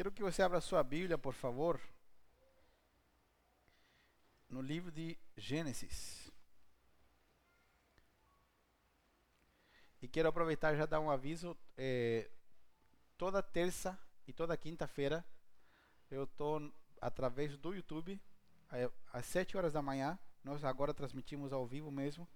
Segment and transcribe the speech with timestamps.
[0.00, 1.78] Quero que você abra sua Bíblia, por favor,
[4.48, 6.32] no livro de Gênesis.
[10.00, 11.54] E quero aproveitar e já dar um aviso.
[11.76, 12.30] É,
[13.18, 15.22] toda terça e toda quinta-feira
[16.10, 18.18] eu estou através do YouTube
[19.12, 20.18] às 7 horas da manhã.
[20.42, 22.26] Nós agora transmitimos ao vivo mesmo.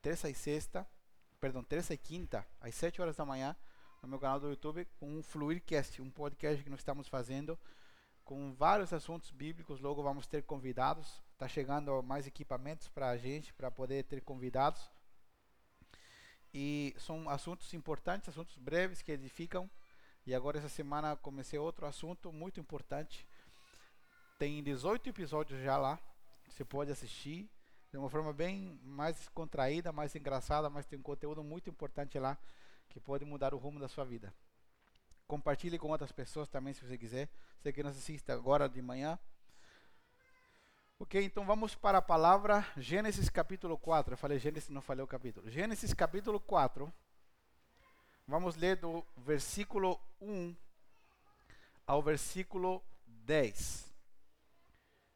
[0.00, 0.88] Terça e sexta,
[1.38, 3.54] perdão, terça e quinta, às 7 horas da manhã
[4.02, 7.56] no meu canal do YouTube com um Fluircast, um podcast que nós estamos fazendo
[8.24, 9.80] com vários assuntos bíblicos.
[9.80, 11.22] Logo vamos ter convidados.
[11.32, 14.90] Está chegando mais equipamentos para a gente, para poder ter convidados.
[16.52, 19.70] E são assuntos importantes, assuntos breves que edificam.
[20.26, 23.24] E agora essa semana comecei outro assunto muito importante.
[24.36, 25.96] Tem 18 episódios já lá.
[26.48, 27.48] Você pode assistir
[27.92, 32.36] de uma forma bem mais contraída, mais engraçada, mas tem um conteúdo muito importante lá
[32.92, 34.32] que pode mudar o rumo da sua vida.
[35.26, 37.28] Compartilhe com outras pessoas também, se você quiser.
[37.58, 39.18] Você que nos assiste agora de manhã.
[40.98, 44.12] Ok, então vamos para a palavra Gênesis capítulo 4.
[44.12, 45.50] Eu falei Gênesis, não falei o capítulo.
[45.50, 46.92] Gênesis capítulo 4.
[48.26, 50.54] Vamos ler do versículo 1
[51.86, 53.92] ao versículo 10.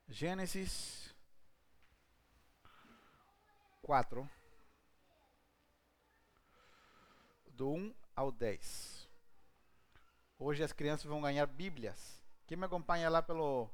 [0.09, 1.15] Gênesis
[3.83, 4.29] 4.
[7.57, 9.09] Do 1 ao 10.
[10.39, 12.23] Hoje as crianças vão ganhar Bíblias.
[12.47, 13.71] Quem me acompanha lá pelo,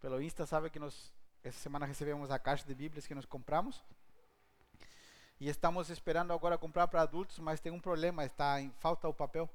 [0.00, 1.10] pelo Insta sabe que nós,
[1.42, 3.82] essa semana recebemos a caixa de Bíblias que nós compramos.
[5.40, 9.14] E estamos esperando agora comprar para adultos, mas tem um problema, está em falta o
[9.14, 9.48] papel.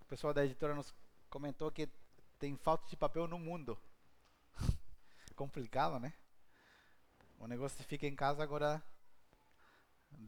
[0.00, 0.94] O pessoal da editora nos
[1.28, 1.88] comentou que
[2.38, 3.76] tem falta de papel no mundo.
[5.34, 6.14] Complicado, né?
[7.40, 8.82] O negócio fica em casa agora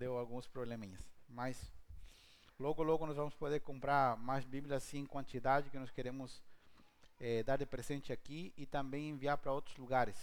[0.03, 1.01] deu alguns probleminhas.
[1.29, 1.73] Mas
[2.59, 6.43] logo, logo nós vamos poder comprar mais Bíblias assim em quantidade que nós queremos
[7.21, 10.17] é, dar de presente aqui e também enviar para outros lugares.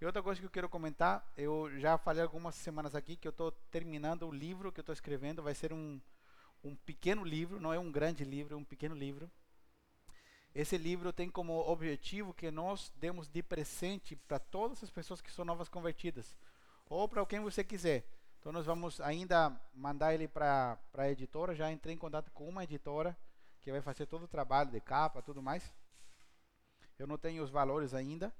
[0.00, 3.30] E outra coisa que eu quero comentar, eu já falei algumas semanas aqui que eu
[3.30, 6.00] estou terminando o livro que eu estou escrevendo, vai ser um,
[6.62, 9.28] um pequeno livro, não é um grande livro, é um pequeno livro.
[10.54, 15.32] Esse livro tem como objetivo que nós demos de presente para todas as pessoas que
[15.32, 16.36] são novas convertidas,
[16.88, 18.04] ou para quem você quiser.
[18.40, 21.54] Então nós vamos ainda mandar ele para a editora.
[21.54, 23.14] Já entrei em contato com uma editora
[23.60, 25.70] que vai fazer todo o trabalho de capa, tudo mais.
[26.98, 28.34] Eu não tenho os valores ainda,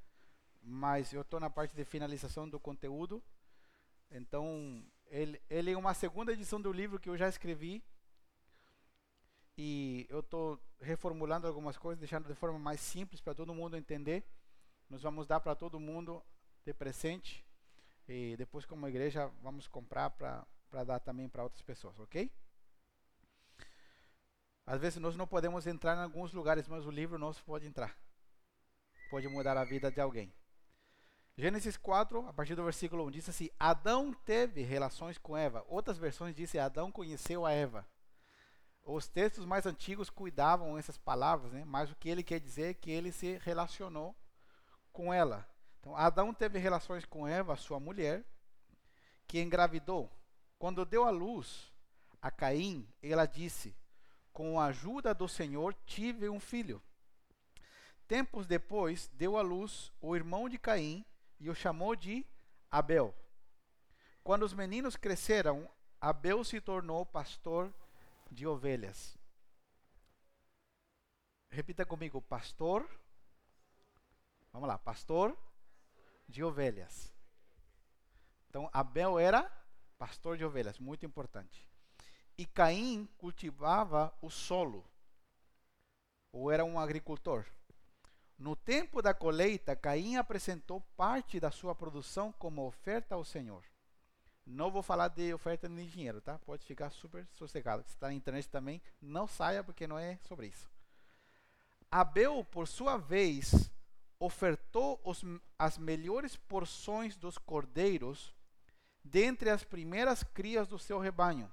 [0.63, 3.23] mas eu estou na parte de finalização do conteúdo.
[4.11, 7.85] Então ele, ele é uma segunda edição do livro que eu já escrevi
[9.59, 14.25] e eu estou reformulando algumas coisas, deixando de forma mais simples para todo mundo entender.
[14.89, 16.23] Nós vamos dar para todo mundo
[16.65, 17.45] de presente
[18.11, 22.29] e depois, como igreja, vamos comprar para dar também para outras pessoas, ok?
[24.67, 27.97] Às vezes nós não podemos entrar em alguns lugares, mas o livro nosso pode entrar.
[29.11, 30.33] Pode mudar a vida de alguém.
[31.37, 35.65] Gênesis 4, a partir do versículo 1, diz assim: Adão teve relações com Eva.
[35.69, 37.87] Outras versões dizem: Adão conheceu a Eva.
[38.83, 41.65] Os textos mais antigos cuidavam essas palavras, né?
[41.65, 44.17] mas o que ele quer dizer é que ele se relacionou
[44.93, 45.49] com ela.
[45.81, 48.23] Então, Adão teve relações com Eva, sua mulher,
[49.27, 50.13] que engravidou.
[50.59, 51.73] Quando deu à luz
[52.21, 53.75] a Caim, ela disse:
[54.31, 56.83] Com a ajuda do Senhor tive um filho.
[58.07, 61.05] Tempos depois, deu à luz o irmão de Caim
[61.39, 62.27] e o chamou de
[62.71, 63.15] Abel.
[64.23, 65.67] Quando os meninos cresceram,
[65.99, 67.73] Abel se tornou pastor
[68.31, 69.17] de ovelhas.
[71.49, 72.87] Repita comigo, pastor.
[74.53, 75.37] Vamos lá, pastor
[76.31, 77.13] de ovelhas.
[78.49, 79.51] Então, Abel era
[79.99, 81.69] pastor de ovelhas, muito importante.
[82.39, 84.85] E Caim cultivava o solo,
[86.33, 87.45] ou era um agricultor.
[88.39, 93.63] No tempo da colheita, Caim apresentou parte da sua produção como oferta ao Senhor.
[94.47, 96.39] Não vou falar de oferta de dinheiro, tá?
[96.39, 97.83] Pode ficar super sossegado.
[97.85, 100.71] Se está na internet também, não saia porque não é sobre isso.
[101.91, 103.71] Abel, por sua vez,
[104.19, 104.60] ofertou
[105.03, 105.23] os,
[105.59, 108.35] as melhores porções dos cordeiros
[109.03, 111.53] dentre as primeiras crias do seu rebanho.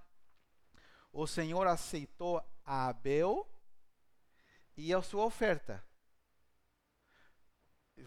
[1.12, 3.48] O Senhor aceitou a Abel
[4.76, 5.84] e a sua oferta.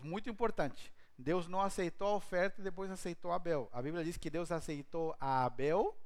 [0.02, 0.92] Muito importante.
[1.18, 3.68] Deus não aceitou a oferta e depois aceitou Abel.
[3.72, 5.98] A Bíblia diz que Deus aceitou a Abel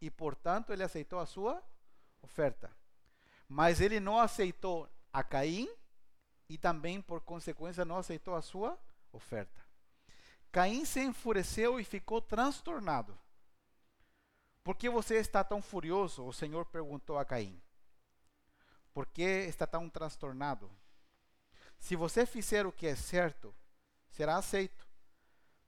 [0.00, 1.62] e, portanto, ele aceitou a sua
[2.20, 2.70] oferta.
[3.48, 5.68] Mas ele não aceitou a Caim
[6.52, 8.78] e também, por consequência, não aceitou a sua
[9.10, 9.58] oferta.
[10.50, 13.18] Caim se enfureceu e ficou transtornado.
[14.62, 16.22] Por que você está tão furioso?
[16.26, 17.58] O Senhor perguntou a Caim.
[18.92, 20.70] Por que está tão transtornado?
[21.78, 23.54] Se você fizer o que é certo,
[24.10, 24.86] será aceito.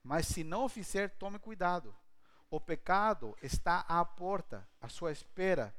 [0.02, 1.96] Mas se não fizer, tome cuidado.
[2.50, 5.75] O pecado está à porta, à sua espera,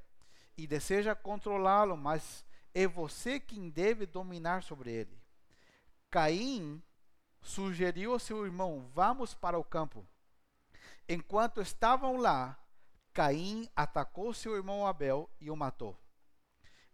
[0.58, 2.44] e deseja controlá-lo, mas
[2.76, 5.18] é você quem deve dominar sobre ele.
[6.12, 6.84] Caim
[7.42, 10.06] sugeriu ao seu irmão: Vamos para o campo.
[11.08, 12.60] Enquanto estavam lá,
[13.14, 15.98] Caim atacou seu irmão Abel e o matou.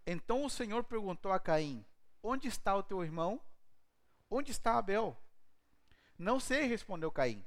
[0.06, 1.84] Então o Senhor perguntou a Caim:
[2.22, 3.42] Onde está o teu irmão?
[4.30, 5.18] Onde está Abel?
[6.16, 7.44] Não sei, respondeu Caim.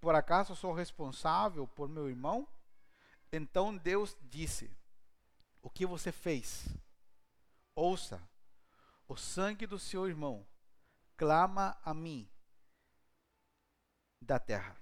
[0.00, 2.48] Por acaso sou responsável por meu irmão?
[3.30, 4.74] Então Deus disse:
[5.60, 6.66] O que você fez?
[7.80, 8.20] Ouça,
[9.06, 10.44] o sangue do seu irmão
[11.16, 12.28] clama a mim
[14.20, 14.76] da terra.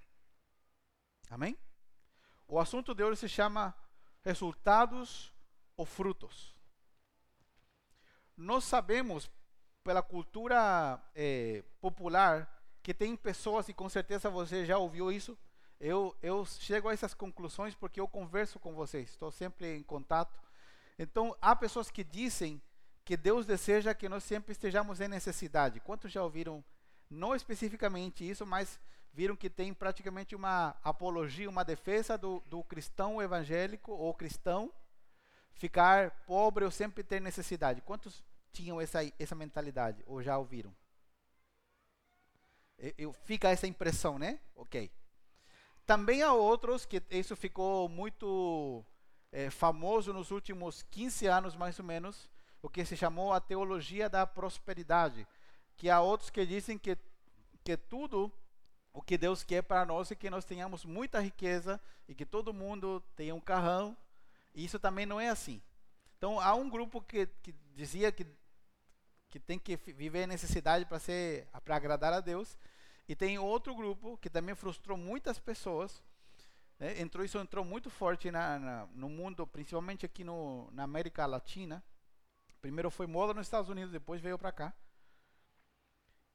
[1.29, 1.59] Amém?
[2.49, 3.77] O assunto de hoje se chama
[4.23, 5.31] resultados
[5.77, 6.57] ou frutos.
[8.35, 9.31] Nós sabemos,
[9.85, 12.51] pela cultura eh, popular,
[12.83, 15.37] que tem pessoas, e com certeza você já ouviu isso,
[15.79, 20.35] eu, eu chego a essas conclusões porque eu converso com vocês, estou sempre em contato.
[20.99, 22.63] Então, há pessoas que dizem
[23.07, 25.79] que Deus deseja que nós sempre estejamos em necessidade.
[25.79, 26.63] Quantos já ouviram,
[27.09, 28.81] não especificamente isso, mas
[29.15, 34.73] viram que tem praticamente uma apologia, uma defesa do, do cristão evangélico ou cristão
[35.53, 37.81] ficar pobre ou sempre ter necessidade.
[37.81, 40.75] Quantos tinham essa, essa mentalidade ou já ouviram?
[42.77, 44.41] Eu, eu, fica essa impressão, né?
[44.57, 44.91] Ok.
[45.87, 48.85] Também há outros que isso ficou muito
[49.31, 52.29] é, famoso nos últimos 15 anos, mais ou menos,
[52.67, 55.25] o que se chamou a teologia da prosperidade.
[55.77, 56.99] Que há outros que dizem que,
[57.63, 58.33] que tudo
[58.93, 62.53] o que Deus quer para nós é que nós tenhamos muita riqueza e que todo
[62.53, 63.97] mundo tenha um carrão.
[64.53, 65.63] E isso também não é assim.
[66.19, 68.27] Então, há um grupo que, que dizia que,
[69.29, 72.59] que tem que viver a necessidade para ser para agradar a Deus.
[73.09, 76.03] E tem outro grupo que também frustrou muitas pessoas.
[76.81, 77.01] Né?
[77.01, 81.81] Entrou, isso entrou muito forte na, na, no mundo, principalmente aqui no, na América Latina.
[82.61, 84.75] Primeiro foi moda nos Estados Unidos, depois veio para cá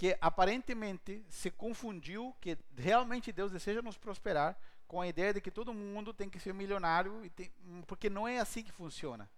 [0.01, 4.57] que aparentemente se confundiu que realmente Deus deseja nos prosperar
[4.87, 7.51] com a ideia de que todo mundo tem que ser milionário, tem,
[7.85, 9.29] porque não é assim que funciona.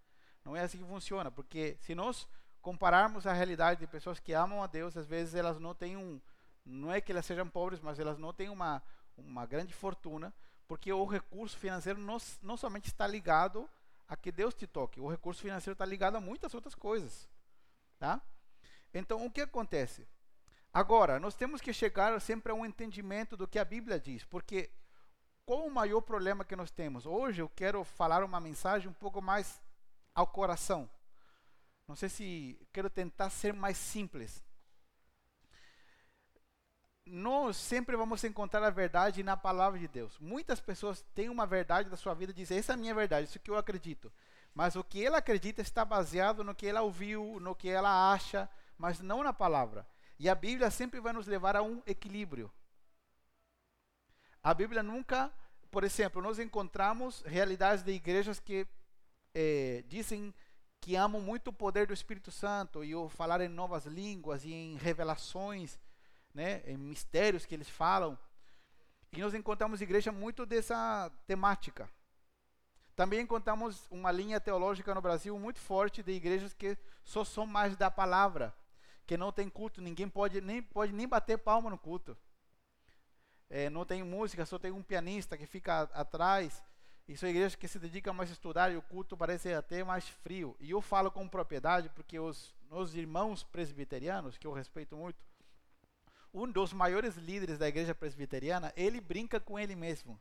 [0.46, 2.26] Não é assim que funciona, porque se nós
[2.62, 6.22] compararmos a realidade de pessoas que amam a Deus, às vezes elas não têm um,
[6.64, 8.82] não é que elas sejam pobres, mas elas não têm uma,
[9.18, 10.34] uma grande fortuna,
[10.66, 13.70] porque o recurso financeiro não, não somente está ligado
[14.08, 17.30] a que Deus te toque, o recurso financeiro está ligado a muitas outras coisas,
[17.98, 18.22] tá?
[18.94, 20.08] Então, o que acontece?
[20.72, 24.72] Agora, nós temos que chegar sempre a um entendimento do que a Bíblia diz, porque
[25.46, 27.06] qual o maior problema que nós temos?
[27.06, 29.62] Hoje eu quero falar uma mensagem um pouco mais
[30.16, 30.90] ao coração.
[31.88, 34.44] Não sei se quero tentar ser mais simples.
[37.06, 40.18] Nós sempre vamos encontrar a verdade na palavra de Deus.
[40.20, 43.28] Muitas pessoas têm uma verdade da sua vida e dizem: essa é a minha verdade,
[43.28, 44.12] isso que eu acredito.
[44.54, 48.50] Mas o que ela acredita está baseado no que ela ouviu, no que ela acha,
[48.78, 49.86] mas não na palavra.
[50.20, 52.52] E a Bíblia sempre vai nos levar a um equilíbrio.
[54.42, 55.32] A Bíblia nunca,
[55.72, 58.68] por exemplo, nós encontramos realidades de igrejas que
[59.34, 60.34] eh, dizem
[60.80, 64.54] que amam muito o poder do Espírito Santo e o falar em novas línguas e
[64.54, 65.80] em revelações,
[66.34, 68.18] né, em mistérios que eles falam.
[69.12, 71.90] E nós encontramos igreja muito dessa temática.
[72.96, 77.76] Também encontramos uma linha teológica no Brasil muito forte de igrejas que só são mais
[77.76, 78.54] da palavra
[79.06, 82.18] que não tem culto, ninguém pode nem, pode nem bater palma no culto.
[83.50, 86.64] É, não tem música, só tem um pianista que fica atrás.
[87.08, 90.08] E são igrejas que se dedicam mais a estudar e o culto parece até mais
[90.08, 90.56] frio.
[90.60, 95.22] E eu falo com propriedade porque os, os irmãos presbiterianos, que eu respeito muito,
[96.34, 100.20] um dos maiores líderes da igreja presbiteriana, ele brinca com ele mesmo.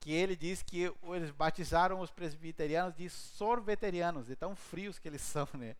[0.00, 5.20] Que ele diz que eles batizaram os presbiterianos de sorveterianos, de tão frios que eles
[5.22, 5.76] são, né?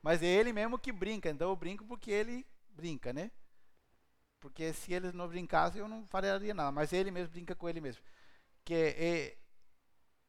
[0.00, 3.30] Mas é ele mesmo que brinca, então eu brinco porque ele brinca, né?
[4.38, 6.70] Porque se ele não brincasse, eu não faria nada.
[6.70, 8.02] Mas ele mesmo brinca com ele mesmo.
[8.62, 9.36] Que é,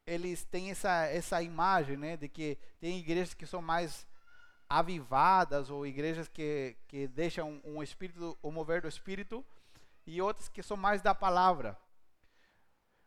[0.08, 2.16] eles têm essa, essa imagem, né?
[2.16, 4.08] De que tem igrejas que são mais
[4.70, 9.46] avivadas ou igrejas que, que deixam um espírito, o mover do espírito
[10.06, 11.78] e outras que são mais da palavra.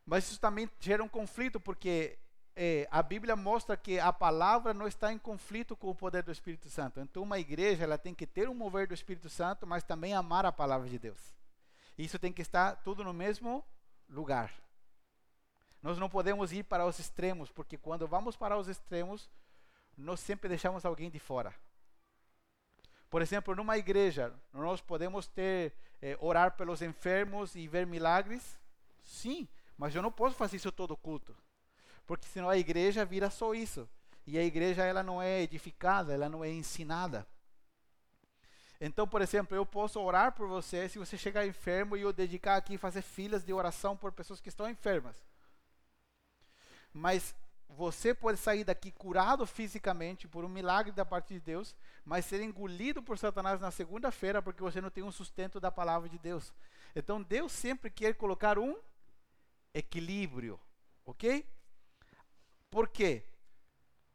[0.04, 2.18] Mas isso também gera um conflito porque
[2.56, 6.32] é, a Bíblia mostra que a palavra não está em conflito com o poder do
[6.32, 6.98] Espírito Santo.
[6.98, 10.44] Então, uma igreja ela tem que ter um mover do Espírito Santo, mas também amar
[10.44, 11.36] a palavra de Deus.
[11.96, 13.64] Isso tem que estar tudo no mesmo
[14.08, 14.52] lugar.
[15.80, 19.30] Nós não podemos ir para os extremos, porque quando vamos para os extremos,
[19.98, 21.54] nós sempre deixamos alguém de fora.
[23.10, 28.58] Por exemplo, numa igreja, nós podemos ter eh, orar pelos enfermos e ver milagres?
[29.02, 31.36] Sim, mas eu não posso fazer isso todo culto.
[32.06, 33.88] Porque senão a igreja vira só isso.
[34.26, 37.26] E a igreja ela não é edificada, ela não é ensinada.
[38.80, 42.56] Então, por exemplo, eu posso orar por você se você chegar enfermo e eu dedicar
[42.56, 45.16] aqui fazer filas de oração por pessoas que estão enfermas.
[46.92, 47.34] Mas
[47.78, 52.42] você pode sair daqui curado fisicamente por um milagre da parte de Deus, mas ser
[52.42, 56.52] engolido por Satanás na segunda-feira porque você não tem um sustento da palavra de Deus.
[56.96, 58.76] Então Deus sempre quer colocar um
[59.72, 60.58] equilíbrio,
[61.06, 61.46] ok?
[62.68, 63.22] Por quê?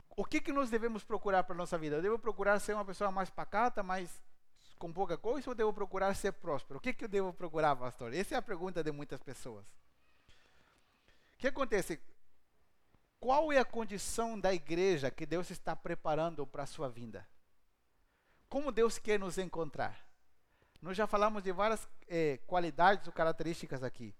[0.09, 1.95] O que, que nós devemos procurar para a nossa vida?
[1.95, 4.21] Eu devo procurar ser uma pessoa mais pacata, mais
[4.77, 6.79] com pouca coisa, ou devo procurar ser próspero?
[6.79, 8.13] O que, que eu devo procurar, pastor?
[8.13, 9.65] Essa é a pergunta de muitas pessoas.
[11.33, 11.97] O que acontece?
[13.23, 17.25] Qual é a condição da igreja que Deus está preparando para a sua vinda?
[18.49, 20.05] Como Deus quer nos encontrar?
[20.81, 24.13] Nós já falamos de várias eh, qualidades ou características aqui.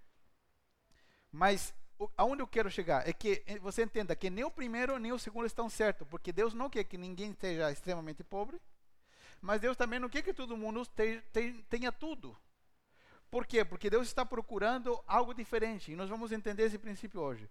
[1.29, 4.97] Mas o, aonde eu quero chegar é que eh, você entenda que nem o primeiro
[4.97, 8.57] nem o segundo estão certos, porque Deus não quer que ninguém esteja extremamente pobre,
[9.41, 12.37] mas Deus também não quer que todo mundo te, te, tenha tudo.
[13.29, 13.65] Por quê?
[13.65, 17.49] Porque Deus está procurando algo diferente, e nós vamos entender esse princípio hoje.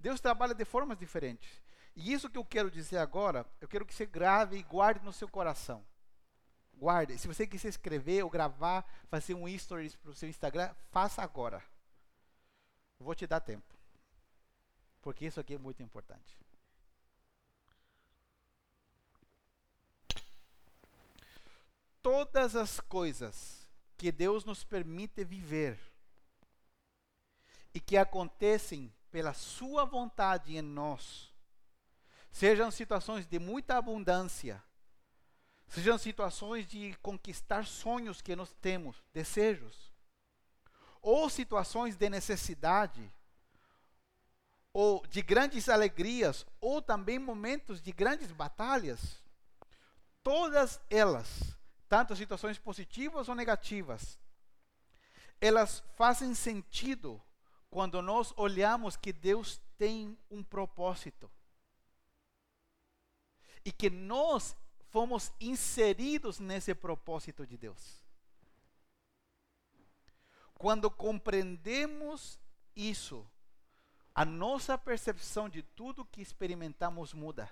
[0.00, 1.62] Deus trabalha de formas diferentes.
[1.94, 5.12] E isso que eu quero dizer agora, eu quero que você grave e guarde no
[5.12, 5.84] seu coração.
[6.74, 7.18] Guarde.
[7.18, 11.62] Se você quiser escrever ou gravar, fazer um stories para o seu Instagram, faça agora.
[12.98, 13.74] Vou te dar tempo.
[15.02, 16.38] Porque isso aqui é muito importante.
[22.02, 25.78] Todas as coisas que Deus nos permite viver
[27.74, 31.32] e que acontecem pela sua vontade em nós,
[32.30, 34.62] sejam situações de muita abundância,
[35.68, 39.92] sejam situações de conquistar sonhos que nós temos, desejos,
[41.02, 43.12] ou situações de necessidade,
[44.72, 49.20] ou de grandes alegrias, ou também momentos de grandes batalhas,
[50.22, 51.56] todas elas,
[51.88, 54.18] tanto situações positivas ou negativas,
[55.40, 57.20] elas fazem sentido
[57.70, 61.30] quando nós olhamos que Deus tem um propósito
[63.64, 64.56] e que nós
[64.90, 68.04] fomos inseridos nesse propósito de Deus.
[70.54, 72.38] Quando compreendemos
[72.74, 73.26] isso,
[74.14, 77.48] a nossa percepção de tudo que experimentamos muda.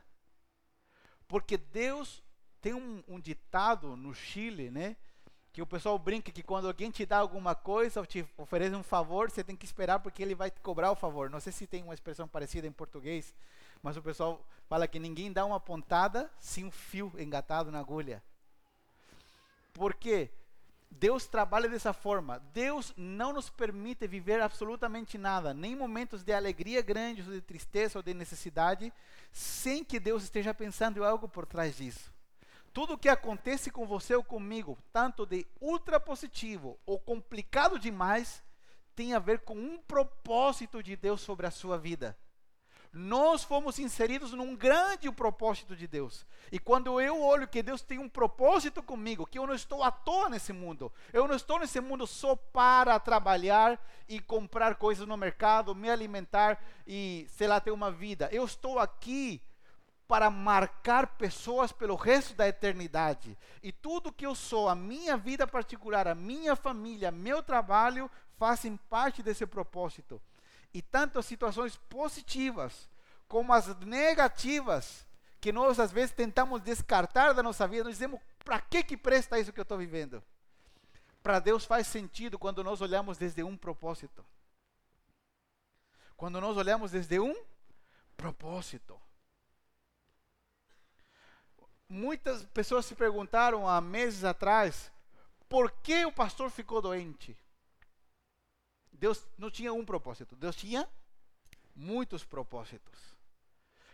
[1.26, 2.22] Porque Deus
[2.60, 4.96] tem um, um ditado no Chile, né?
[5.59, 8.83] Que o pessoal brinca que quando alguém te dá alguma coisa ou te oferece um
[8.85, 11.29] favor, você tem que esperar porque ele vai te cobrar o favor.
[11.29, 13.35] Não sei se tem uma expressão parecida em português,
[13.83, 18.23] mas o pessoal fala que ninguém dá uma pontada sem um fio engatado na agulha.
[19.73, 20.31] Porque
[20.88, 22.38] Deus trabalha dessa forma.
[22.55, 27.99] Deus não nos permite viver absolutamente nada, nem momentos de alegria grande, ou de tristeza
[27.99, 28.93] ou de necessidade,
[29.33, 32.17] sem que Deus esteja pensando em algo por trás disso.
[32.72, 38.42] Tudo que acontece com você ou comigo, tanto de ultra positivo ou complicado demais,
[38.94, 42.16] tem a ver com um propósito de Deus sobre a sua vida.
[42.92, 46.26] Nós fomos inseridos num grande propósito de Deus.
[46.50, 49.90] E quando eu olho que Deus tem um propósito comigo, que eu não estou à
[49.90, 55.16] toa nesse mundo, eu não estou nesse mundo só para trabalhar e comprar coisas no
[55.16, 58.28] mercado, me alimentar e, sei lá, ter uma vida.
[58.32, 59.42] Eu estou aqui
[60.09, 63.37] para marcar pessoas pelo resto da eternidade.
[63.62, 68.79] E tudo que eu sou, a minha vida particular, a minha família, meu trabalho, fazem
[68.88, 70.21] parte desse propósito.
[70.73, 72.88] E tanto as situações positivas
[73.29, 75.07] como as negativas,
[75.43, 79.38] que nós às vezes tentamos descartar da nossa vida, nós dizemos: para que, que presta
[79.38, 80.25] isso que eu estou vivendo?
[81.23, 84.25] Para Deus faz sentido quando nós olhamos desde um propósito.
[86.17, 87.35] Quando nós olhamos desde um
[88.17, 88.99] propósito
[91.88, 94.92] muitas pessoas se perguntaram há meses atrás
[95.49, 97.37] por que o pastor ficou doente.
[98.92, 100.88] Deus não tinha um propósito, Deus tinha
[101.75, 103.16] muitos propósitos.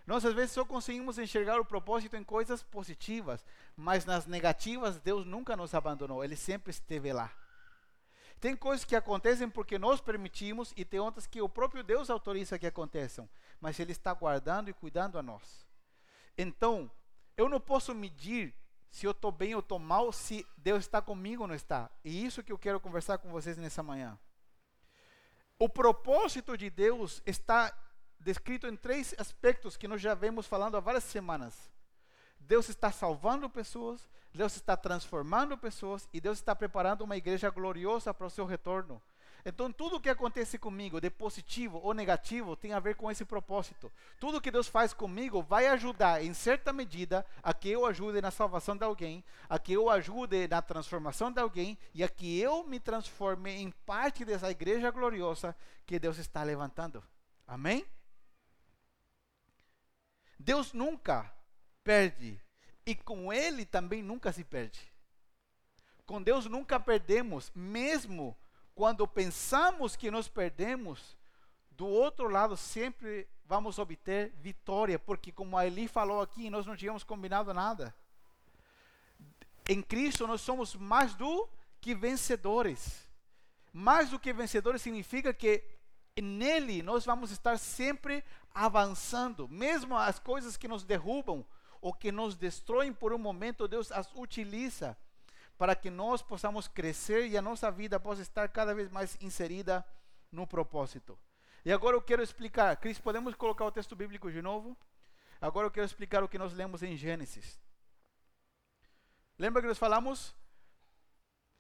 [0.06, 3.44] Nós às vezes só conseguimos enxergar o propósito em coisas positivas,
[3.76, 7.32] mas nas negativas Deus nunca nos abandonou, Ele sempre esteve lá.
[8.40, 12.58] Tem coisas que acontecem porque nós permitimos e tem outras que o próprio Deus autoriza
[12.58, 13.28] que aconteçam,
[13.60, 15.66] mas Ele está guardando e cuidando a nós.
[16.36, 16.90] Então,
[17.36, 18.54] eu não posso medir
[18.90, 21.90] se eu estou bem ou estou mal, se Deus está comigo ou não está.
[22.04, 24.16] E isso que eu quero conversar com vocês nessa manhã.
[25.58, 27.76] O propósito de Deus está
[28.20, 31.70] descrito em três aspectos que nós já vemos falando há várias semanas.
[32.38, 38.12] Deus está salvando pessoas, Deus está transformando pessoas e Deus está preparando uma igreja gloriosa
[38.12, 39.00] para o seu retorno.
[39.46, 43.92] Então, tudo que acontece comigo, de positivo ou negativo, tem a ver com esse propósito.
[44.18, 48.30] Tudo que Deus faz comigo vai ajudar, em certa medida, a que eu ajude na
[48.30, 52.64] salvação de alguém, a que eu ajude na transformação de alguém e a que eu
[52.64, 57.04] me transforme em parte dessa igreja gloriosa que Deus está levantando.
[57.46, 57.84] Amém?
[60.38, 61.30] Deus nunca
[61.82, 62.40] perde
[62.86, 64.80] e com Ele também nunca se perde.
[66.06, 68.36] Com Deus nunca perdemos, mesmo
[68.74, 71.16] quando pensamos que nos perdemos,
[71.70, 76.76] do outro lado sempre vamos obter vitória, porque como a Eli falou aqui, nós não
[76.76, 77.94] tínhamos combinado nada.
[79.68, 81.48] Em Cristo nós somos mais do
[81.80, 83.08] que vencedores.
[83.72, 85.64] Mais do que vencedores significa que
[86.20, 91.44] nele nós vamos estar sempre avançando, mesmo as coisas que nos derrubam
[91.80, 94.96] ou que nos destroem por um momento, Deus as utiliza
[95.56, 99.84] para que nós possamos crescer e a nossa vida possa estar cada vez mais inserida
[100.30, 101.18] no propósito.
[101.64, 104.76] E agora eu quero explicar, Cris, podemos colocar o texto bíblico de novo?
[105.40, 107.58] Agora eu quero explicar o que nós lemos em Gênesis.
[109.38, 110.34] Lembra que nós falamos?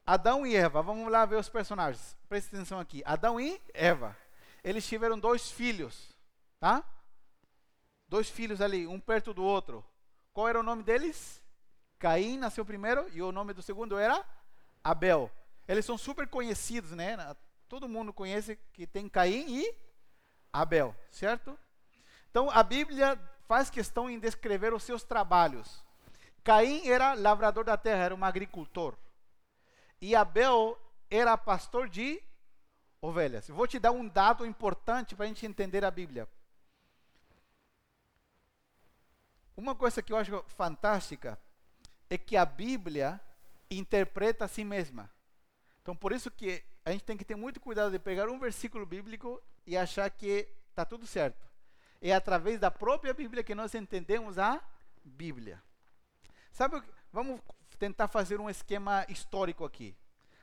[0.06, 2.16] Adão e Eva, vamos lá ver os personagens.
[2.28, 3.02] Preste atenção aqui.
[3.06, 4.16] Adão e Eva.
[4.62, 6.14] Eles tiveram dois filhos,
[6.58, 6.84] tá?
[8.08, 9.84] Dois filhos ali, um perto do outro.
[10.32, 11.43] Qual era o nome deles?
[12.04, 14.22] Caim nasceu primeiro e o nome do segundo era
[14.84, 15.30] Abel.
[15.66, 17.16] Eles são super conhecidos, né?
[17.66, 19.74] Todo mundo conhece que tem Caim e
[20.52, 21.58] Abel, certo?
[22.28, 23.18] Então a Bíblia
[23.48, 25.82] faz questão em descrever os seus trabalhos.
[26.44, 28.94] Caim era lavrador da terra, era um agricultor.
[29.98, 30.78] E Abel
[31.10, 32.22] era pastor de
[33.00, 33.48] ovelhas.
[33.48, 36.28] vou te dar um dado importante para a gente entender a Bíblia.
[39.56, 41.38] Uma coisa que eu acho fantástica
[42.08, 43.20] é que a Bíblia
[43.70, 45.10] interpreta a si mesma.
[45.82, 48.84] Então, por isso que a gente tem que ter muito cuidado de pegar um versículo
[48.84, 51.46] bíblico e achar que está tudo certo.
[52.00, 54.62] É através da própria Bíblia que nós entendemos a
[55.02, 55.62] Bíblia.
[56.52, 57.40] Sabe, vamos
[57.78, 59.96] tentar fazer um esquema histórico aqui.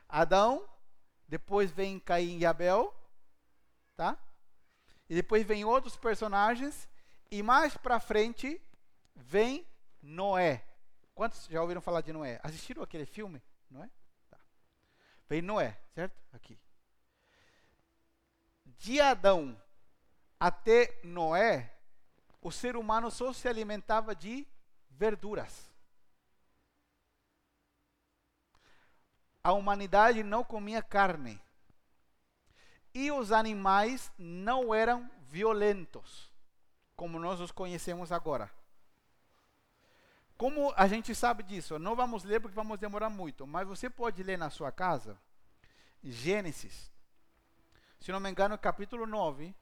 [0.08, 0.68] Adão,
[1.28, 2.94] depois vem Caim e Abel,
[3.96, 4.18] tá?
[5.08, 6.88] E depois vem outros personagens
[7.30, 8.60] e mais para frente
[9.14, 9.66] vem
[10.02, 10.64] Noé.
[11.14, 12.40] Quantos já ouviram falar de Noé?
[12.42, 13.42] Assistiram aquele filme?
[13.70, 13.90] Noé?
[14.30, 14.38] Tá.
[15.28, 16.20] Vem Noé, certo?
[16.32, 16.58] Aqui.
[18.64, 19.60] De Adão
[20.40, 21.72] até Noé,
[22.40, 24.46] o ser humano só se alimentava de
[24.90, 25.70] verduras.
[29.44, 31.40] A humanidade não comia carne.
[32.94, 36.30] E os animais não eram violentos,
[36.94, 38.50] como nós os conhecemos agora.
[40.42, 41.78] Como a gente sabe disso?
[41.78, 45.16] Não vamos ler porque vamos demorar muito, mas você pode ler na sua casa
[46.02, 46.90] Gênesis,
[48.00, 49.54] se não me engano, capítulo 9,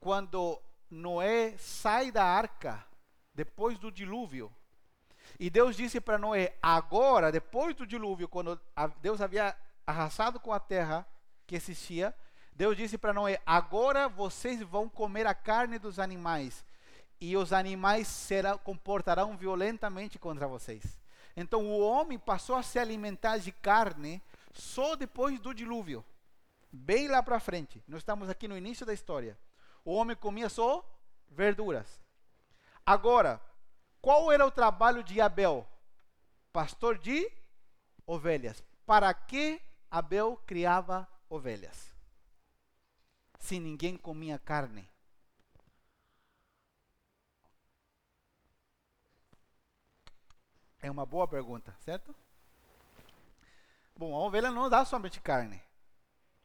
[0.00, 2.84] quando Noé sai da arca
[3.32, 4.52] depois do dilúvio.
[5.38, 8.60] E Deus disse para Noé: agora, depois do dilúvio, quando
[9.00, 11.06] Deus havia arrasado com a terra
[11.46, 12.12] que existia,
[12.52, 16.64] Deus disse para Noé: agora vocês vão comer a carne dos animais
[17.20, 20.98] e os animais serão, comportarão violentamente contra vocês.
[21.36, 26.04] Então o homem passou a se alimentar de carne só depois do dilúvio.
[26.72, 27.82] Bem lá para frente.
[27.86, 29.38] Nós estamos aqui no início da história.
[29.84, 30.84] O homem comia só
[31.28, 32.00] verduras.
[32.84, 33.40] Agora,
[34.00, 35.66] qual era o trabalho de Abel?
[36.52, 37.30] Pastor de
[38.06, 38.64] ovelhas.
[38.86, 41.94] Para que Abel criava ovelhas?
[43.38, 44.89] Se ninguém comia carne.
[50.82, 52.14] É uma boa pergunta, certo?
[53.94, 55.62] Bom, a ovelha não dá somente carne.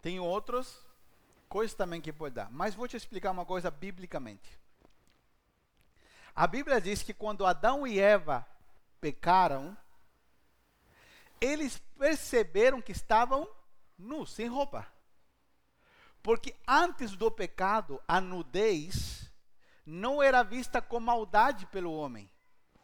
[0.02, 0.86] Tem outras
[1.48, 2.52] coisas também que pode dar.
[2.52, 4.60] Mas vou te explicar uma coisa biblicamente.
[6.36, 8.46] A Bíblia diz que quando Adão e Eva
[9.00, 9.78] pecaram,
[11.40, 13.50] eles perceberam que estavam
[13.98, 14.86] nus, sem roupa.
[16.22, 19.32] Porque antes do pecado, a nudez
[19.86, 22.30] não era vista com maldade pelo homem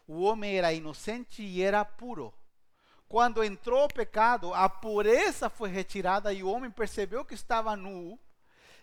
[0.06, 2.32] o homem era inocente e era puro.
[3.08, 8.18] Quando entrou o pecado, a pureza foi retirada e o homem percebeu que estava nu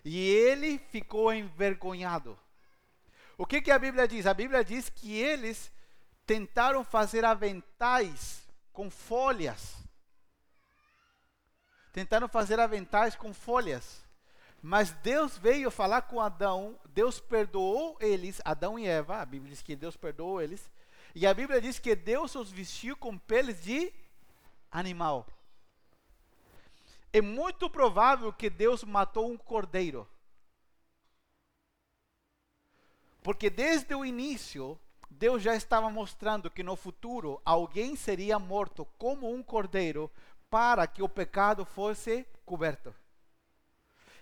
[0.04, 2.38] e ele ficou envergonhado.
[3.36, 4.26] O que, que a Bíblia diz?
[4.26, 5.72] A Bíblia diz que eles
[6.26, 9.76] tentaram fazer aventais com folhas.
[11.92, 14.04] Tentaram fazer aventais com folhas.
[14.62, 19.62] Mas Deus veio falar com Adão, Deus perdoou eles, Adão e Eva, a Bíblia diz
[19.62, 20.70] que Deus perdoou eles,
[21.14, 23.92] E a Bíblia diz que Deus os vestiu com peles de
[24.70, 25.26] animal.
[27.12, 30.08] É muito provável que Deus matou um cordeiro.
[33.22, 34.78] Porque desde o início,
[35.10, 40.10] Deus já estava mostrando que no futuro alguém seria morto como um cordeiro
[40.48, 42.94] para que o pecado fosse coberto.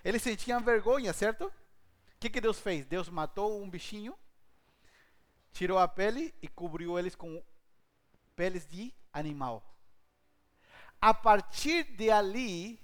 [0.03, 1.45] Eles sentiam vergonha, certo?
[1.45, 1.51] O
[2.19, 2.85] que, que Deus fez?
[2.85, 4.17] Deus matou um bichinho,
[5.51, 7.43] tirou a pele e cobriu eles com
[8.35, 9.63] peles de animal.
[11.01, 12.79] A partir de ali,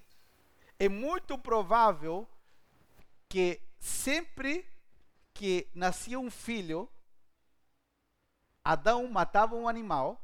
[0.80, 2.28] é muito provável
[3.28, 4.66] que sempre
[5.34, 6.90] que nascia um filho,
[8.64, 10.22] Adão matava um animal.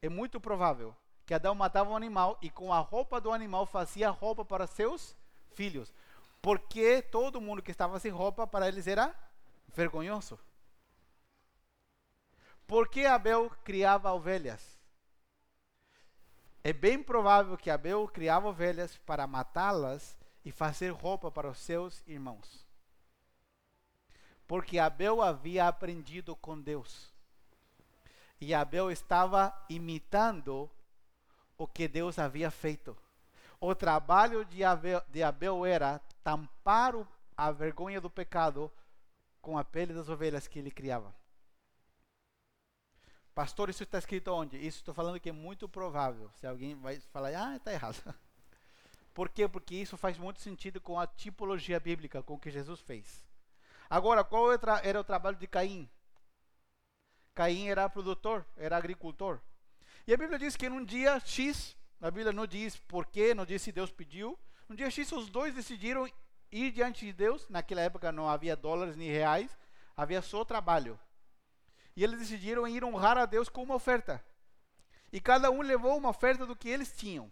[0.00, 0.94] É muito provável
[1.26, 5.14] que Adão matava um animal e com a roupa do animal fazia roupa para seus
[5.52, 5.92] filhos.
[6.40, 9.14] Porque todo mundo que estava sem roupa para eles era
[9.74, 10.38] vergonhoso.
[12.68, 14.78] Por que Abel criava ovelhas?
[16.62, 22.06] É bem provável que Abel criava ovelhas para matá-las e fazer roupa para os seus
[22.06, 22.66] irmãos.
[24.46, 27.10] Porque Abel havia aprendido com Deus.
[28.38, 30.70] E Abel estava imitando
[31.56, 32.94] o que Deus havia feito.
[33.58, 36.94] O trabalho de Abel, de Abel era tampar
[37.34, 38.70] a vergonha do pecado
[39.40, 41.17] com a pele das ovelhas que ele criava.
[43.38, 44.56] Pastor, isso está escrito onde?
[44.56, 46.28] Isso estou falando que é muito provável.
[46.40, 48.02] Se alguém vai falar, ah, está errado.
[49.14, 49.46] Por quê?
[49.46, 53.24] Porque isso faz muito sentido com a tipologia bíblica, com o que Jesus fez.
[53.88, 54.48] Agora, qual
[54.82, 55.88] era o trabalho de Caim?
[57.32, 59.38] Caim era produtor, era agricultor.
[60.04, 63.62] E a Bíblia diz que num dia X, a Bíblia não diz porquê, não diz
[63.62, 64.36] se Deus pediu.
[64.68, 66.10] Um dia X, os dois decidiram
[66.50, 67.48] ir diante de Deus.
[67.48, 69.56] Naquela época não havia dólares nem reais,
[69.96, 70.98] havia só trabalho.
[71.98, 74.24] E eles decidiram ir honrar a Deus com uma oferta.
[75.12, 77.28] E cada um levou uma oferta do que eles tinham.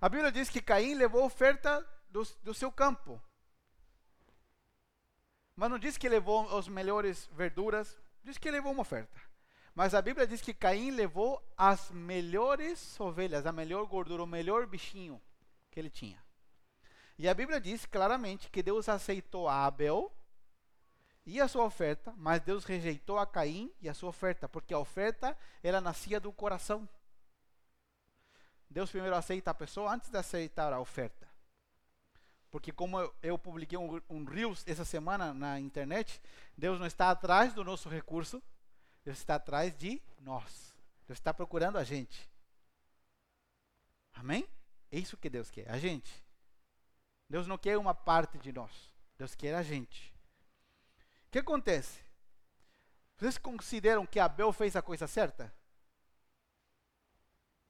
[0.00, 3.22] A Bíblia diz que Caim levou oferta do, do seu campo.
[5.54, 9.20] Mas não diz que levou as melhores verduras, diz que levou uma oferta.
[9.74, 14.66] Mas a Bíblia diz que Caim levou as melhores ovelhas, a melhor gordura, o melhor
[14.66, 15.20] bichinho
[15.70, 16.24] que ele tinha.
[17.18, 20.10] E a Bíblia diz claramente que Deus aceitou Abel
[21.26, 24.78] e a sua oferta, mas Deus rejeitou a Caim e a sua oferta, porque a
[24.78, 26.88] oferta ela nascia do coração.
[28.70, 31.26] Deus primeiro aceita a pessoa antes de aceitar a oferta.
[32.48, 36.22] Porque como eu, eu publiquei um, um Reels essa semana na internet,
[36.56, 38.40] Deus não está atrás do nosso recurso,
[39.04, 40.74] Deus está atrás de nós.
[41.08, 42.30] Deus está procurando a gente.
[44.14, 44.48] Amém?
[44.92, 46.24] É isso que Deus quer, a gente.
[47.28, 48.72] Deus não quer uma parte de nós.
[49.18, 50.15] Deus quer a gente.
[51.36, 52.00] Que acontece?
[53.18, 55.54] Vocês consideram que Abel fez a coisa certa?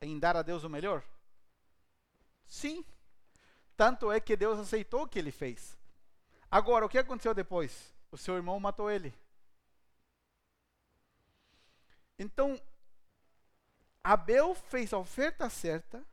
[0.00, 1.02] Em dar a Deus o melhor?
[2.46, 2.84] Sim.
[3.76, 5.76] Tanto é que Deus aceitou o que ele fez.
[6.48, 7.92] Agora, o que aconteceu depois?
[8.12, 9.12] O seu irmão matou ele.
[12.16, 12.62] Então,
[14.04, 16.06] Abel fez a oferta certa,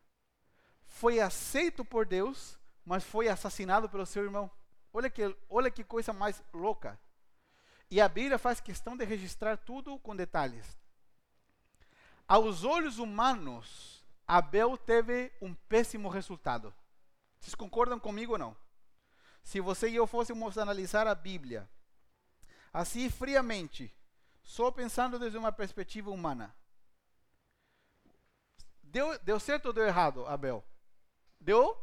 [0.88, 4.50] foi aceito por Deus, mas foi assassinado pelo seu irmão.
[4.92, 7.00] Olha que, olha que coisa mais louca.
[7.94, 10.66] E a Bíblia faz questão de registrar tudo com detalhes.
[12.28, 16.74] Aos olhos humanos, Abel teve um péssimo resultado.
[17.40, 18.58] Vocês concordam comigo ou não?
[19.44, 21.70] Se você e eu fôssemos analisar a Bíblia,
[22.74, 23.96] assim friamente,
[24.42, 26.52] só pensando desde uma perspectiva humana.
[28.82, 30.66] Deu, deu certo ou deu errado, Abel?
[31.40, 31.78] Deu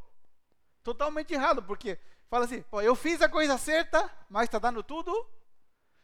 [0.82, 5.38] totalmente errado, porque fala assim: eu fiz a coisa certa, mas está dando tudo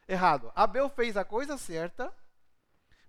[0.07, 0.51] errado.
[0.55, 2.13] Abel fez a coisa certa,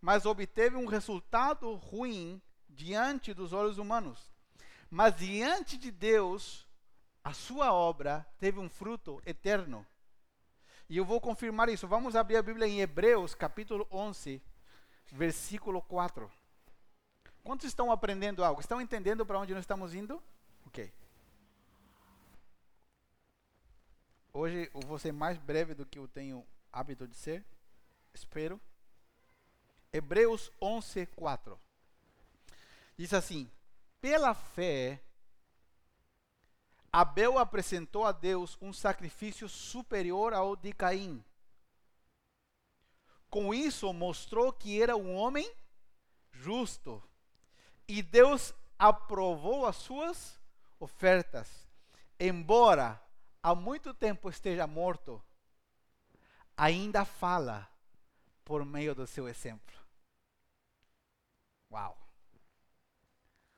[0.01, 4.31] mas obteve um resultado ruim diante dos olhos humanos.
[4.91, 6.67] Mas diante de Deus,
[7.23, 9.87] a sua obra teve um fruto eterno.
[10.89, 11.87] E eu vou confirmar isso.
[11.87, 14.43] Vamos abrir a Bíblia em Hebreus, capítulo 11,
[15.13, 16.31] versículo 4.
[17.45, 18.61] Quantos estão aprendendo algo?
[18.61, 20.23] Estão entendendo para onde nós estamos indo?
[20.67, 20.93] Ok.
[24.33, 27.45] Hoje eu vou ser mais breve do que eu tenho hábito de ser.
[28.13, 28.61] Espero.
[29.93, 31.59] Hebreus 11, 4.
[32.97, 33.51] Diz assim:
[34.01, 35.01] Pela fé
[36.93, 41.23] Abel apresentou a Deus um sacrifício superior ao de Caim.
[43.29, 45.51] Com isso, mostrou que era um homem
[46.33, 47.03] justo.
[47.87, 50.41] E Deus aprovou as suas
[50.81, 51.69] ofertas.
[52.19, 53.01] Embora
[53.43, 55.23] há muito tempo esteja morto,
[56.59, 57.71] ainda fala
[58.45, 59.79] por meio do seu exemplo.
[61.71, 61.97] Uau!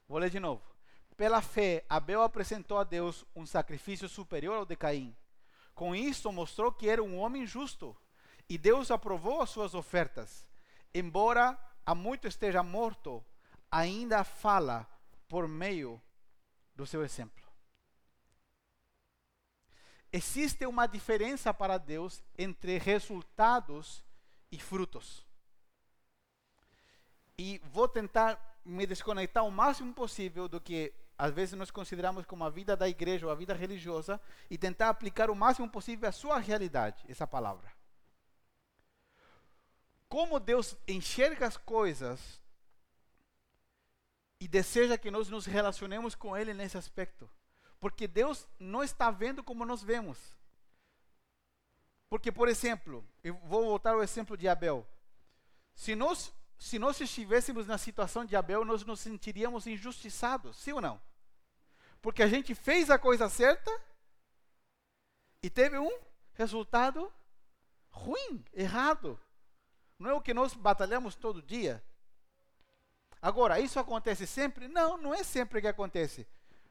[0.06, 0.62] Vou ler de novo.
[1.16, 5.16] Pela fé, Abel apresentou a Deus um sacrifício superior ao de Caim.
[5.74, 7.96] Com isso, mostrou que era um homem justo.
[8.48, 10.46] E Deus aprovou as suas ofertas.
[10.92, 13.24] Embora há muito esteja morto,
[13.70, 14.86] ainda fala
[15.28, 16.02] por meio
[16.74, 17.39] do seu exemplo.
[20.12, 24.05] Existe uma diferença para Deus entre resultados
[24.51, 25.25] e frutos.
[27.38, 32.44] E vou tentar me desconectar o máximo possível do que às vezes nós consideramos como
[32.44, 36.12] a vida da igreja ou a vida religiosa e tentar aplicar o máximo possível a
[36.12, 37.70] sua realidade, essa palavra.
[40.09, 42.40] Como Deus enxerga as coisas
[44.40, 47.31] e deseja que nós nos relacionemos com Ele nesse aspecto.
[47.81, 50.19] Porque Deus não está vendo como nós vemos.
[52.11, 54.87] Porque, por exemplo, eu vou voltar ao exemplo de Abel.
[55.75, 60.81] Se nós, se nós estivéssemos na situação de Abel, nós nos sentiríamos injustiçados, sim ou
[60.81, 61.01] não?
[62.03, 63.71] Porque a gente fez a coisa certa
[65.43, 66.01] e teve um
[66.35, 67.11] resultado
[67.90, 69.19] ruim, errado.
[69.99, 71.83] Não é o que nós batalhamos todo dia.
[73.23, 74.66] Agora, isso acontece sempre?
[74.66, 76.27] Não, não é sempre que acontece.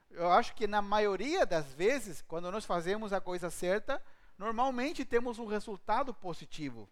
[0.10, 4.02] Eu acho que na maioria das vezes, quando nós fazemos a coisa certa,
[4.38, 6.90] normalmente temos um resultado positivo.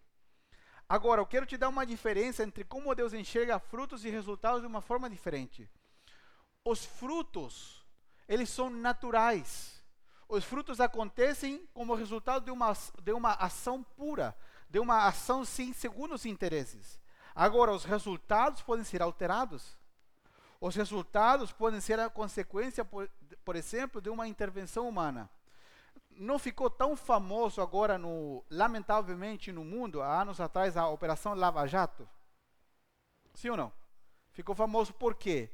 [0.88, 4.66] Agora, eu quero te dar uma diferença entre como Deus enxerga frutos e resultados de
[4.66, 5.68] uma forma diferente.
[6.64, 7.84] Os frutos,
[8.26, 9.82] eles são naturais.
[10.28, 14.36] Os frutos acontecem como resultado de uma, de uma ação pura,
[14.68, 17.00] de uma ação sim segundo os interesses.
[17.34, 19.77] Agora, os resultados podem ser alterados.
[20.60, 23.08] Os resultados podem ser a consequência, por,
[23.44, 25.30] por exemplo, de uma intervenção humana.
[26.10, 31.66] Não ficou tão famoso agora, no, lamentavelmente, no mundo, há anos atrás, a Operação Lava
[31.66, 32.08] Jato?
[33.34, 33.72] Sim ou não?
[34.32, 35.48] Ficou famoso por quê?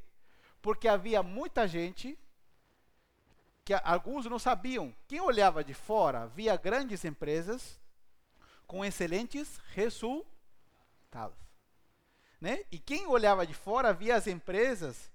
[0.63, 2.19] Porque havia muita gente
[3.63, 4.95] que alguns não sabiam.
[5.07, 7.79] Quem olhava de fora via grandes empresas
[8.67, 11.44] com excelentes resultados.
[12.45, 12.63] Né?
[12.71, 15.11] E quem olhava de fora via as empresas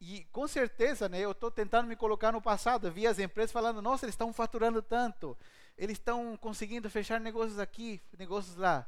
[0.00, 3.82] e com certeza, né, eu estou tentando me colocar no passado, via as empresas falando,
[3.82, 5.36] nossa, eles estão faturando tanto,
[5.76, 8.86] eles estão conseguindo fechar negócios aqui, negócios lá.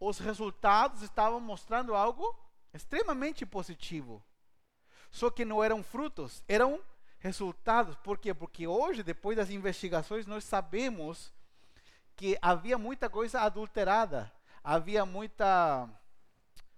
[0.00, 2.36] Os resultados estavam mostrando algo
[2.72, 4.20] extremamente positivo.
[5.12, 6.80] Só que não eram frutos, eram
[7.20, 7.94] resultados.
[7.98, 8.34] Por quê?
[8.34, 11.32] Porque hoje, depois das investigações, nós sabemos
[12.16, 14.32] que havia muita coisa adulterada,
[14.64, 15.88] havia muita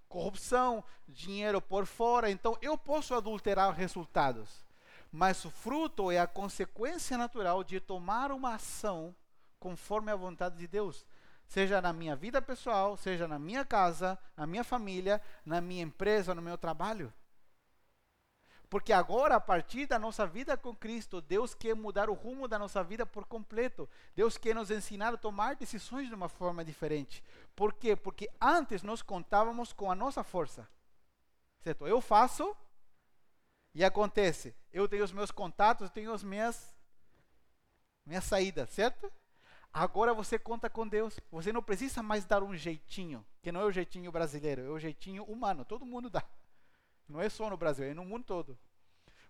[0.09, 2.31] corrupção, dinheiro por fora.
[2.31, 4.65] Então eu posso adulterar resultados,
[5.13, 9.15] mas o fruto é a consequência natural de tomar uma ação
[9.59, 11.07] conforme a vontade de Deus.
[11.47, 16.35] Seja na minha vida pessoal, seja na minha casa, na minha família, na minha empresa,
[16.35, 17.13] no meu trabalho.
[18.69, 22.59] Porque agora, a partir da nossa vida com Cristo, Deus quer mudar o rumo da
[22.59, 23.89] nossa vida por completo.
[24.15, 27.23] Deus quer nos ensinar a tomar decisões de uma forma diferente.
[27.55, 27.95] Por quê?
[27.95, 30.69] Porque antes nós contávamos com a nossa força.
[31.61, 31.87] Certo?
[31.87, 32.57] Eu faço
[33.73, 34.55] e acontece.
[34.73, 36.75] Eu tenho os meus contatos, tenho as minhas,
[38.05, 39.13] minhas saídas, certo?
[39.73, 41.21] Agora você conta com Deus.
[41.31, 44.79] Você não precisa mais dar um jeitinho, que não é o jeitinho brasileiro, é o
[44.79, 45.65] jeitinho humano.
[45.65, 46.25] Todo mundo dá.
[47.09, 48.59] Não é só no Brasil, é no mundo todo.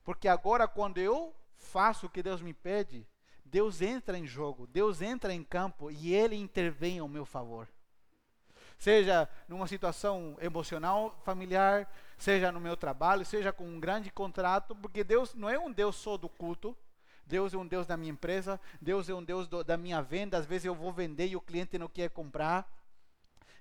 [0.02, 3.06] Porque agora, quando eu faço o que Deus me pede,
[3.44, 7.68] Deus entra em jogo, Deus entra em campo e Ele intervém ao meu favor.
[8.78, 15.02] Seja numa situação emocional, familiar, seja no meu trabalho, seja com um grande contrato, porque
[15.02, 16.76] Deus não é um Deus só do culto,
[17.26, 20.38] Deus é um Deus da minha empresa, Deus é um Deus do, da minha venda.
[20.38, 22.70] Às vezes eu vou vender e o cliente não quer comprar.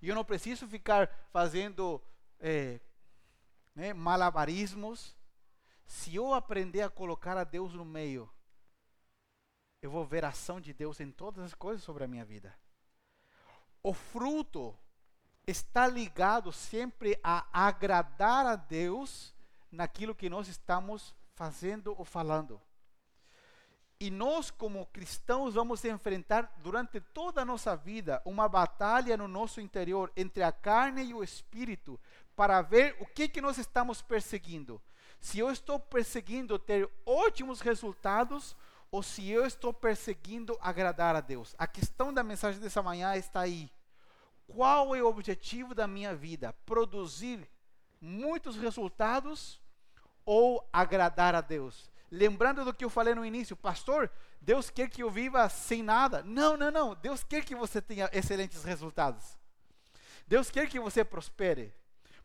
[0.01, 2.01] E eu não preciso ficar fazendo
[2.39, 2.80] é,
[3.76, 5.16] né, malabarismos,
[5.86, 8.30] se eu aprender a colocar a Deus no meio,
[9.82, 12.58] eu vou ver a ação de Deus em todas as coisas sobre a minha vida.
[13.84, 14.76] O fruto
[15.46, 19.36] está ligado sempre a agradar a Deus
[19.72, 22.60] naquilo que nós estamos fazendo ou falando.
[24.00, 29.62] E nós, como cristãos, vamos enfrentar durante toda a nossa vida uma batalha no nosso
[29.62, 32.00] interior entre a carne e o espírito
[32.36, 34.82] para ver o que, que nós estamos perseguindo.
[35.19, 38.56] Se eu estou perseguindo ter ótimos resultados
[38.91, 41.56] ou se eu estou perseguindo agradar a Deus.
[41.58, 43.71] A questão da mensagem dessa manhã está aí.
[44.48, 46.54] Qual é o objetivo da minha vida?
[46.65, 47.50] Produzir
[48.00, 49.60] muitos resultados
[50.26, 51.89] ou agradar a Deus?
[52.12, 56.24] Lembrando do que eu falei no início, pastor, Deus quer que eu viva sem nada.
[56.24, 56.95] Não, não, não.
[56.95, 59.38] Deus quer que você tenha excelentes resultados.
[60.28, 61.74] Deus quer que você prospere.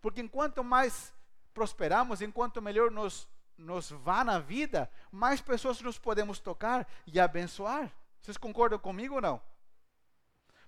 [0.00, 1.12] Porque enquanto mais
[1.52, 7.92] prosperamos, enquanto melhor nos, nos vá na vida, mais pessoas nos podemos tocar e abençoar.
[8.20, 9.40] Vocês concordam comigo ou não?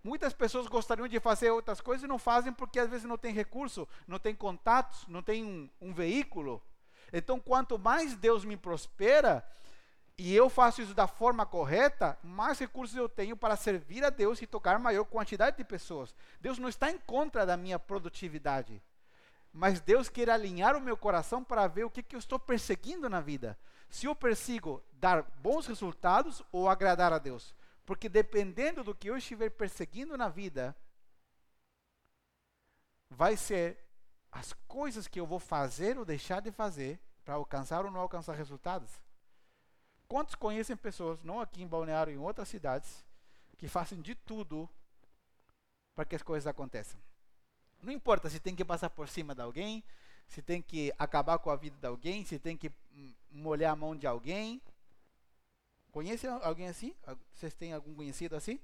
[0.04, 3.32] Muitas pessoas gostariam de fazer outras coisas e não fazem porque às vezes não tem
[3.32, 6.60] recurso, não tem contatos, não tem um, um veículo.
[7.12, 9.46] Então, quanto mais Deus me prospera
[10.18, 14.42] e eu faço isso da forma correta, mais recursos eu tenho para servir a Deus
[14.42, 16.14] e tocar maior quantidade de pessoas.
[16.40, 18.82] Deus não está em contra da minha produtividade,
[19.52, 23.08] mas Deus quer alinhar o meu coração para ver o que, que eu estou perseguindo
[23.08, 23.58] na vida.
[23.90, 27.54] Se eu persigo dar bons resultados ou agradar a Deus.
[27.84, 30.74] Porque dependendo do que eu estiver perseguindo na vida,
[33.10, 33.78] vai ser
[34.30, 38.34] as coisas que eu vou fazer ou deixar de fazer para alcançar ou não alcançar
[38.34, 38.90] resultados.
[40.08, 43.04] Quantos conhecem pessoas, não aqui em Balneário, em outras cidades,
[43.58, 44.68] que fazem de tudo
[45.94, 46.98] para que as coisas aconteçam?
[47.82, 49.84] Não importa se tem que passar por cima de alguém,
[50.28, 52.70] se tem que acabar com a vida de alguém, se tem que
[53.30, 54.62] molhar a mão de alguém,
[55.92, 56.96] Conhece alguém assim?
[57.34, 58.58] Vocês têm algum conhecido assim?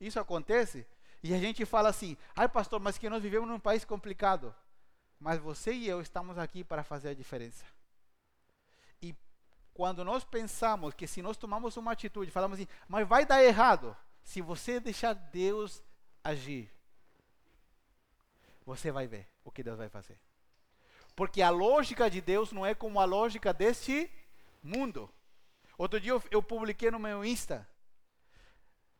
[0.00, 0.86] Isso acontece
[1.24, 4.54] e a gente fala assim: ai, pastor, mas que nós vivemos num país complicado.
[5.18, 7.64] Mas você e eu estamos aqui para fazer a diferença.
[9.02, 9.12] E
[9.74, 13.96] quando nós pensamos que se nós tomamos uma atitude, falamos assim, mas vai dar errado,
[14.22, 15.82] se você deixar Deus
[16.22, 16.70] agir,
[18.68, 20.20] você vai ver o que Deus vai fazer.
[21.16, 24.10] Porque a lógica de Deus não é como a lógica deste
[24.62, 25.10] mundo.
[25.78, 27.66] Outro dia eu, eu publiquei no meu Insta.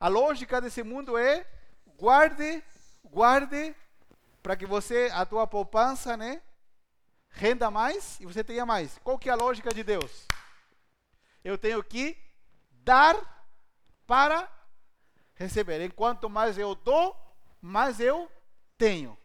[0.00, 1.46] A lógica desse mundo é
[1.98, 2.64] guarde,
[3.04, 3.76] guarde,
[4.42, 6.40] para que você, a tua poupança, né,
[7.28, 8.98] renda mais e você tenha mais.
[9.04, 10.26] Qual que é a lógica de Deus?
[11.44, 12.16] Eu tenho que
[12.70, 13.16] dar
[14.07, 14.50] para
[15.35, 15.83] receber.
[15.83, 17.14] Enquanto mais eu dou,
[17.61, 18.33] mais eu
[18.78, 19.18] tenho.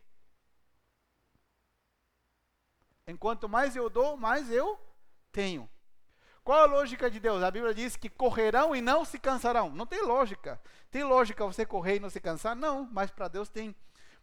[3.07, 4.79] Enquanto mais eu dou, mais eu
[5.31, 5.69] tenho.
[6.43, 7.41] Qual a lógica de Deus?
[7.41, 9.69] A Bíblia diz que correrão e não se cansarão.
[9.69, 10.61] Não tem lógica.
[10.91, 12.55] Tem lógica você correr e não se cansar?
[12.55, 13.75] Não, mas para Deus tem.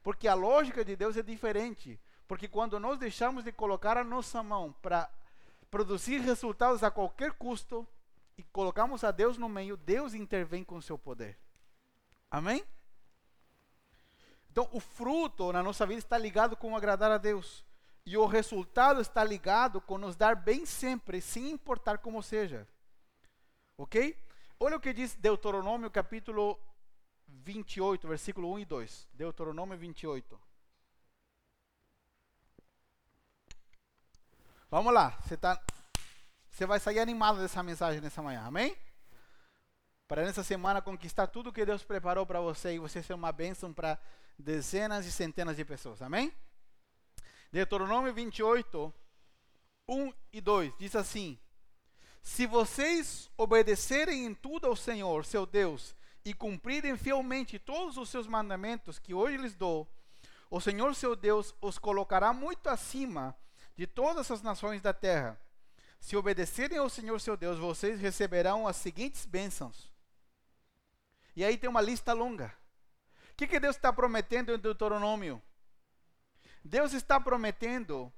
[0.02, 1.98] Porque a lógica de Deus é diferente.
[2.28, 5.10] Porque quando nós deixamos de colocar a nossa mão para
[5.70, 7.88] produzir resultados a qualquer custo
[8.36, 11.38] e colocamos a Deus no meio, Deus intervém com o seu poder.
[12.30, 12.64] Amém?
[14.50, 17.64] Então, o fruto na nossa vida está ligado com agradar a Deus.
[18.04, 22.66] E o resultado está ligado com nos dar bem sempre, sem importar como seja.
[23.76, 24.16] Ok?
[24.58, 26.58] Olha o que diz Deuteronômio capítulo
[27.28, 29.08] 28, versículo 1 e 2.
[29.14, 30.40] Deuteronômio 28.
[34.70, 35.60] Vamos lá, você tá,
[36.48, 38.76] você vai sair animado dessa mensagem nessa manhã, amém?
[40.06, 43.72] Para nessa semana conquistar tudo que Deus preparou para você e você ser uma bênção
[43.72, 43.98] para
[44.38, 46.32] dezenas e centenas de pessoas, amém?
[47.52, 48.94] Deuteronômio 28,
[49.88, 51.38] 1 e 2 diz assim:
[52.22, 58.28] Se vocês obedecerem em tudo ao Senhor, seu Deus, e cumprirem fielmente todos os seus
[58.28, 59.88] mandamentos que hoje lhes dou,
[60.48, 63.36] o Senhor, seu Deus, os colocará muito acima
[63.76, 65.40] de todas as nações da terra.
[66.00, 69.92] Se obedecerem ao Senhor, seu Deus, vocês receberão as seguintes bênçãos.
[71.34, 72.54] E aí tem uma lista longa.
[73.32, 75.42] O que, que Deus está prometendo em Deuteronômio?
[76.64, 78.12] Deus está prometendo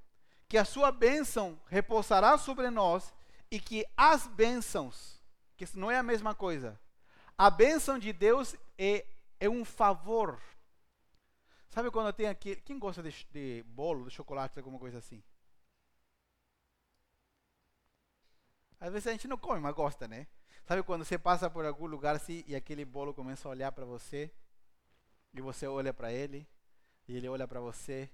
[0.47, 3.13] que a sua bênção repousará sobre nós
[3.49, 5.21] e que as bênçãos,
[5.55, 6.79] que não é a mesma coisa,
[7.37, 9.05] a bênção de Deus é,
[9.39, 10.39] é um favor.
[11.69, 15.23] Sabe quando tem aqui, quem gosta de, de bolo, de chocolate, alguma coisa assim?
[18.79, 20.27] Às vezes a gente não come, mas gosta, né?
[20.65, 23.85] Sabe quando você passa por algum lugar assim e aquele bolo começa a olhar para
[23.85, 24.31] você
[25.33, 26.47] e você olha para ele
[27.07, 28.09] e ele olha para você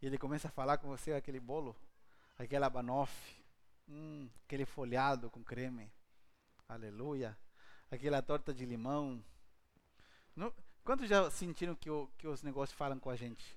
[0.00, 1.76] e ele começa a falar com você aquele bolo,
[2.38, 3.36] aquela banoffee,
[3.88, 5.90] hum, aquele folhado com creme,
[6.68, 7.36] aleluia,
[7.90, 9.22] aquela torta de limão.
[10.84, 13.56] Quantos já sentiram que, o, que os negócios falam com a gente?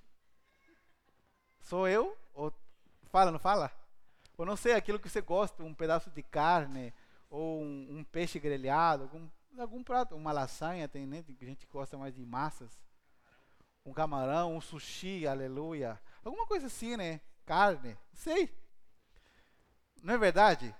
[1.62, 2.16] Sou eu?
[2.34, 2.52] Ou
[3.04, 3.72] fala, não fala?
[4.36, 6.92] Ou não sei, aquilo que você gosta, um pedaço de carne,
[7.30, 9.28] ou um, um peixe grelhado, algum,
[9.58, 12.70] algum prato, uma lasanha, tem né, gente que gosta mais de massas.
[13.86, 16.00] Um camarão, um sushi, aleluia.
[16.24, 17.20] Alguma coisa assim, né?
[17.44, 18.50] Carne, sei.
[20.02, 20.74] Não é verdade?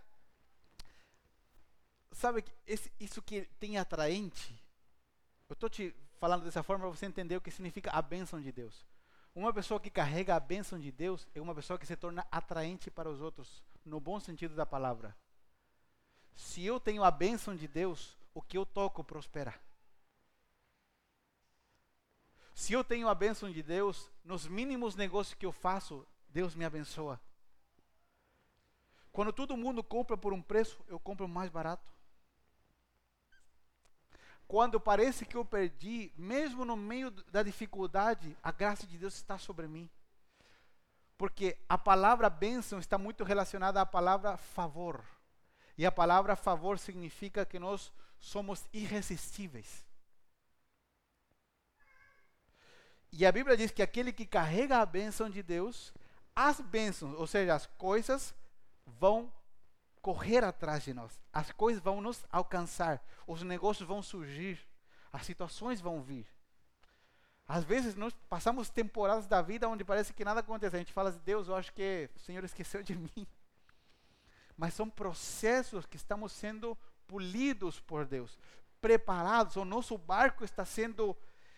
[2.12, 4.58] Sabe esse, isso que tem atraente?
[5.48, 8.50] Eu estou te falando dessa forma para você entender o que significa a bênção de
[8.50, 8.86] Deus.
[9.34, 12.90] Uma pessoa que carrega a bênção de Deus é uma pessoa que se torna atraente
[12.90, 15.14] para os outros, no bom sentido da palavra.
[16.34, 19.54] Se eu tenho a bênção de Deus, o que eu toco prospera.
[22.54, 26.64] Se eu tenho a bênção de Deus, nos mínimos negócios que eu faço, Deus me
[26.64, 27.20] abençoa.
[29.12, 31.92] Quando todo mundo compra por um preço, eu compro mais barato.
[34.46, 39.36] Quando parece que eu perdi, mesmo no meio da dificuldade, a graça de Deus está
[39.36, 39.90] sobre mim.
[41.16, 45.04] Porque a palavra bênção está muito relacionada à palavra favor.
[45.76, 49.84] E a palavra favor significa que nós somos irresistíveis.
[53.16, 55.94] E a Bíblia diz que aquele que carrega a bênção de Deus,
[56.34, 58.34] as bênçãos, ou seja, as coisas,
[58.84, 59.32] vão
[60.02, 61.20] correr atrás de nós.
[61.32, 63.00] As coisas vão nos alcançar.
[63.24, 64.58] Os negócios vão surgir.
[65.12, 66.26] As situações vão vir.
[67.46, 70.74] Às vezes nós passamos temporadas da vida onde parece que nada acontece.
[70.74, 73.26] A gente fala Deus, eu acho que o Senhor esqueceu de mim.
[74.58, 78.36] Mas são processos que estamos sendo polidos por Deus,
[78.80, 79.54] preparados.
[79.54, 81.16] O nosso barco está sendo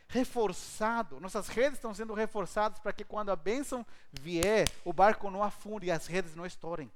[0.09, 5.43] reforçado, nossas redes estão sendo reforçadas para que quando a bênção vier, o barco não
[5.43, 6.91] afunde e as redes não estourem.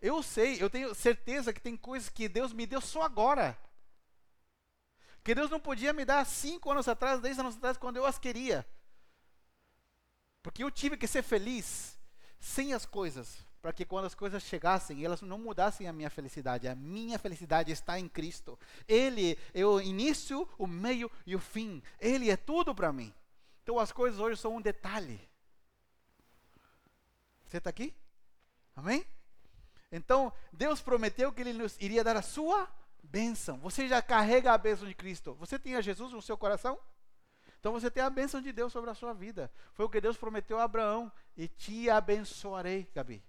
[0.00, 3.58] Eu sei, eu tenho certeza que tem coisas que Deus me deu só agora.
[5.22, 8.18] Que Deus não podia me dar cinco anos atrás, dez anos atrás, quando eu as
[8.18, 8.66] queria.
[10.42, 11.98] Porque eu tive que ser feliz
[12.38, 16.68] sem as coisas para que quando as coisas chegassem, elas não mudassem a minha felicidade.
[16.68, 18.56] A minha felicidade está em Cristo.
[18.86, 21.82] Ele é o início, o meio e o fim.
[21.98, 23.12] Ele é tudo para mim.
[23.64, 25.20] Então as coisas hoje são um detalhe.
[27.44, 27.92] Você está aqui?
[28.76, 29.04] Amém?
[29.90, 33.58] Então, Deus prometeu que Ele nos iria dar a sua bênção.
[33.58, 35.34] Você já carrega a bênção de Cristo.
[35.40, 36.78] Você tem a Jesus no seu coração?
[37.58, 39.50] Então você tem a bênção de Deus sobre a sua vida.
[39.72, 41.10] Foi o que Deus prometeu a Abraão.
[41.36, 43.20] E te abençoarei, Gabi.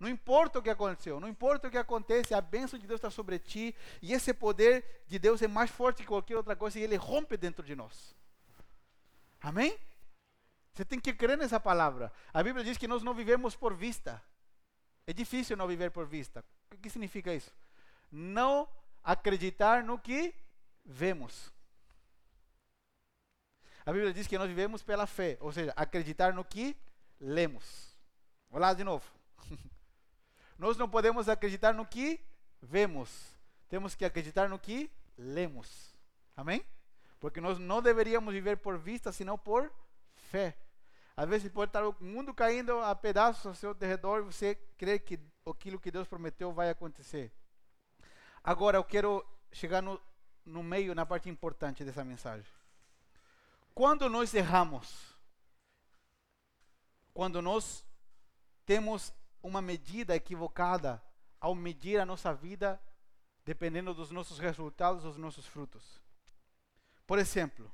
[0.00, 3.10] Não importa o que aconteceu, não importa o que acontece, a bênção de Deus está
[3.10, 3.76] sobre ti.
[4.00, 7.36] E esse poder de Deus é mais forte que qualquer outra coisa e ele rompe
[7.36, 8.16] dentro de nós.
[9.42, 9.78] Amém?
[10.72, 12.10] Você tem que crer nessa palavra.
[12.32, 14.22] A Bíblia diz que nós não vivemos por vista.
[15.06, 16.42] É difícil não viver por vista.
[16.72, 17.52] O que significa isso?
[18.10, 18.66] Não
[19.04, 20.34] acreditar no que
[20.82, 21.52] vemos.
[23.84, 26.74] A Bíblia diz que nós vivemos pela fé, ou seja, acreditar no que
[27.20, 27.94] lemos.
[28.48, 29.04] Vou lá de novo.
[30.60, 32.20] Nós não podemos acreditar no que
[32.60, 33.34] vemos,
[33.66, 35.94] temos que acreditar no que lemos.
[36.36, 36.62] Amém?
[37.18, 39.72] Porque nós não deveríamos viver por vista, senão por
[40.30, 40.54] fé.
[41.16, 44.98] Às vezes pode estar o mundo caindo a pedaços ao seu redor e você crê
[44.98, 47.32] que aquilo que Deus prometeu vai acontecer.
[48.44, 49.98] Agora eu quero chegar no,
[50.44, 52.44] no meio, na parte importante dessa mensagem.
[53.74, 55.16] Quando nós erramos,
[57.14, 57.82] quando nós
[58.66, 59.10] temos
[59.42, 61.02] uma medida equivocada
[61.40, 62.80] ao medir a nossa vida
[63.44, 66.00] dependendo dos nossos resultados, dos nossos frutos.
[67.06, 67.72] Por exemplo,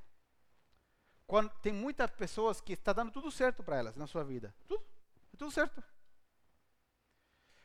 [1.26, 4.84] quando tem muitas pessoas que está dando tudo certo para elas na sua vida, tudo,
[5.34, 5.82] é tudo certo.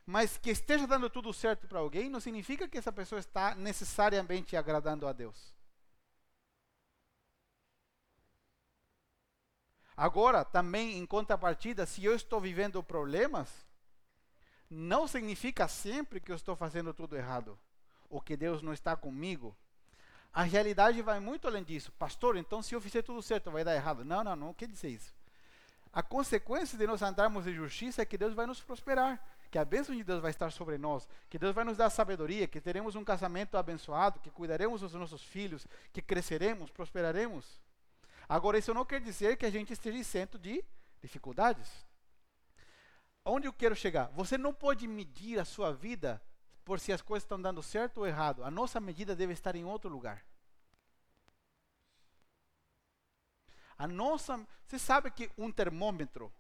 [0.05, 4.57] Mas que esteja dando tudo certo para alguém não significa que essa pessoa está necessariamente
[4.57, 5.53] agradando a Deus.
[9.95, 13.65] Agora, também em contrapartida, se eu estou vivendo problemas,
[14.73, 17.59] não significa sempre que eu estou fazendo tudo errado,
[18.09, 19.53] ou que Deus não está comigo.
[20.33, 21.91] A realidade vai muito além disso.
[21.99, 24.05] Pastor, então se eu fizer tudo certo, vai dar errado.
[24.05, 25.13] Não, não, não quer dizer isso.
[25.91, 29.65] A consequência de nós andarmos em justiça é que Deus vai nos prosperar, que a
[29.65, 32.95] bênção de Deus vai estar sobre nós, que Deus vai nos dar sabedoria, que teremos
[32.95, 37.59] um casamento abençoado, que cuidaremos dos nossos filhos, que cresceremos, prosperaremos.
[38.29, 40.63] Agora, isso não quer dizer que a gente esteja isento de
[41.01, 41.69] dificuldades.
[43.23, 44.07] Onde eu quero chegar?
[44.13, 46.21] Você não pode medir a sua vida
[46.65, 48.43] por se as coisas estão dando certo ou errado.
[48.43, 50.25] A nossa medida deve estar em outro lugar.
[53.77, 56.31] A nossa, você sabe que um termômetro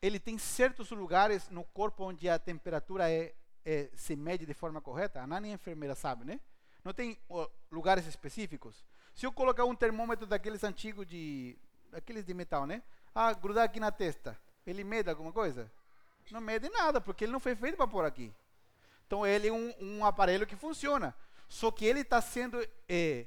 [0.00, 3.32] ele tem certos lugares no corpo onde a temperatura é,
[3.64, 5.22] é, se mede de forma correta.
[5.22, 6.40] A Nani é enfermeira sabe, né?
[6.84, 7.16] Não tem
[7.70, 8.84] lugares específicos.
[9.14, 11.56] Se eu colocar um termômetro daqueles antigos de,
[11.90, 12.82] daqueles de metal, né?
[13.14, 14.36] Ah, grudar aqui na testa.
[14.66, 15.70] Ele mede alguma coisa?
[16.30, 18.32] Não mede nada, porque ele não foi feito para pôr aqui.
[19.06, 21.14] Então ele é um, um, aparelho que funciona.
[21.48, 23.26] Só que ele está sendo é,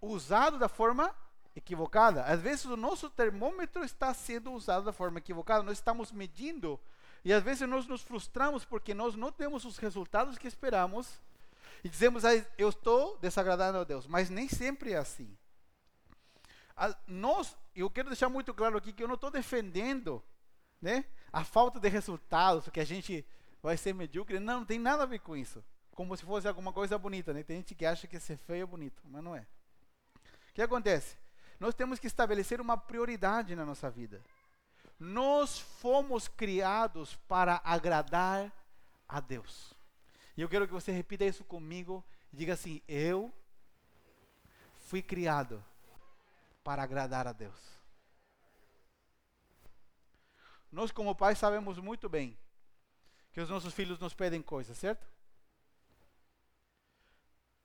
[0.00, 1.14] usado da forma
[1.54, 2.24] equivocada.
[2.24, 5.62] Às vezes o nosso termômetro está sendo usado da forma equivocada.
[5.62, 6.80] Nós estamos medindo
[7.24, 11.20] e às vezes nós nos frustramos porque nós não temos os resultados que esperamos
[11.84, 14.06] e dizemos, ah, eu estou desagradando a Deus.
[14.06, 15.36] Mas nem sempre é assim.
[17.06, 20.22] Nós, eu quero deixar muito claro aqui que eu não estou defendendo
[20.82, 21.06] né?
[21.32, 23.24] A falta de resultados, que a gente
[23.62, 25.64] vai ser medíocre, não, não tem nada a ver com isso.
[25.92, 27.42] Como se fosse alguma coisa bonita, né?
[27.42, 29.46] Tem gente que acha que ser feio é bonito, mas não é.
[30.50, 31.16] O que acontece?
[31.62, 34.20] nós temos que estabelecer uma prioridade na nossa vida.
[34.98, 38.52] Nós fomos criados para agradar
[39.08, 39.72] a Deus.
[40.36, 43.32] E eu quero que você repita isso comigo e diga assim: Eu
[44.80, 45.64] fui criado
[46.64, 47.60] para agradar a Deus.
[50.72, 52.36] Nós, como pais, sabemos muito bem
[53.30, 55.04] que os nossos filhos nos pedem coisas, certo?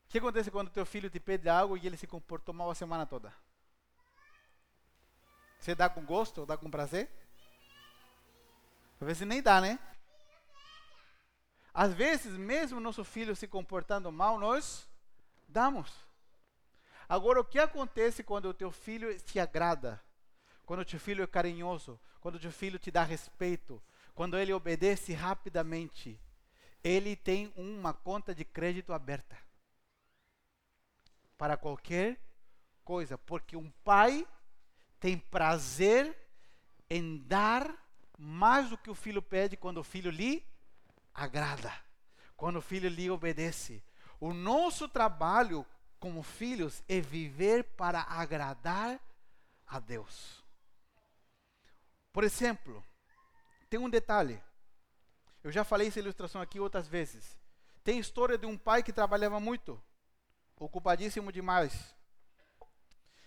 [0.03, 2.75] O que acontece quando teu filho te pede algo e ele se comportou mal a
[2.75, 3.33] semana toda?
[5.59, 7.09] Você dá com gosto, dá com prazer?
[8.99, 9.79] Às vezes nem dá, né?
[11.73, 14.87] Às vezes, mesmo nosso filho se comportando mal, nós
[15.47, 16.05] damos.
[17.07, 20.01] Agora, o que acontece quando o teu filho te agrada?
[20.67, 21.97] Quando o teu filho é carinhoso?
[22.19, 23.81] Quando o teu filho te dá respeito?
[24.13, 26.19] Quando ele obedece rapidamente?
[26.83, 29.37] Ele tem uma conta de crédito aberta
[31.37, 32.19] para qualquer
[32.83, 34.27] coisa, porque um pai
[34.99, 36.13] tem prazer
[36.89, 37.73] em dar
[38.17, 40.45] mais do que o filho pede quando o filho lhe
[41.13, 41.73] agrada,
[42.35, 43.81] quando o filho lhe obedece.
[44.19, 45.65] O nosso trabalho
[45.97, 48.99] como filhos é viver para agradar
[49.65, 50.45] a Deus.
[52.17, 52.83] Por exemplo,
[53.69, 54.41] tem um detalhe.
[55.43, 57.37] Eu já falei essa ilustração aqui outras vezes.
[57.83, 59.79] Tem história de um pai que trabalhava muito,
[60.55, 61.95] ocupadíssimo demais.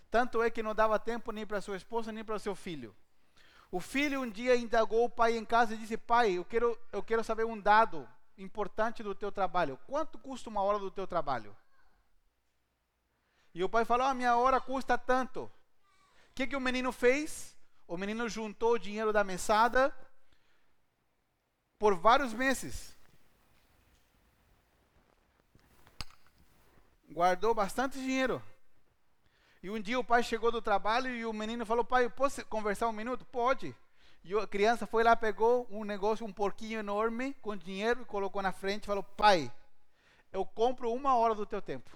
[0.09, 2.93] Tanto é que não dava tempo nem para sua esposa nem para seu filho.
[3.71, 7.01] O filho um dia indagou o pai em casa e disse: Pai, eu quero, eu
[7.01, 8.05] quero saber um dado
[8.37, 9.79] importante do teu trabalho.
[9.87, 11.55] Quanto custa uma hora do teu trabalho?
[13.53, 15.43] E o pai falou: A minha hora custa tanto.
[15.43, 15.51] O
[16.35, 17.51] que, que o menino fez?
[17.91, 19.93] O menino juntou o dinheiro da mesada
[21.77, 22.95] por vários meses.
[27.09, 28.41] Guardou bastante dinheiro.
[29.61, 32.87] E um dia o pai chegou do trabalho e o menino falou: Pai, posso conversar
[32.87, 33.25] um minuto?
[33.25, 33.75] Pode.
[34.23, 38.41] E a criança foi lá, pegou um negócio, um porquinho enorme, com dinheiro, e colocou
[38.41, 39.53] na frente e falou: Pai,
[40.31, 41.91] eu compro uma hora do teu tempo.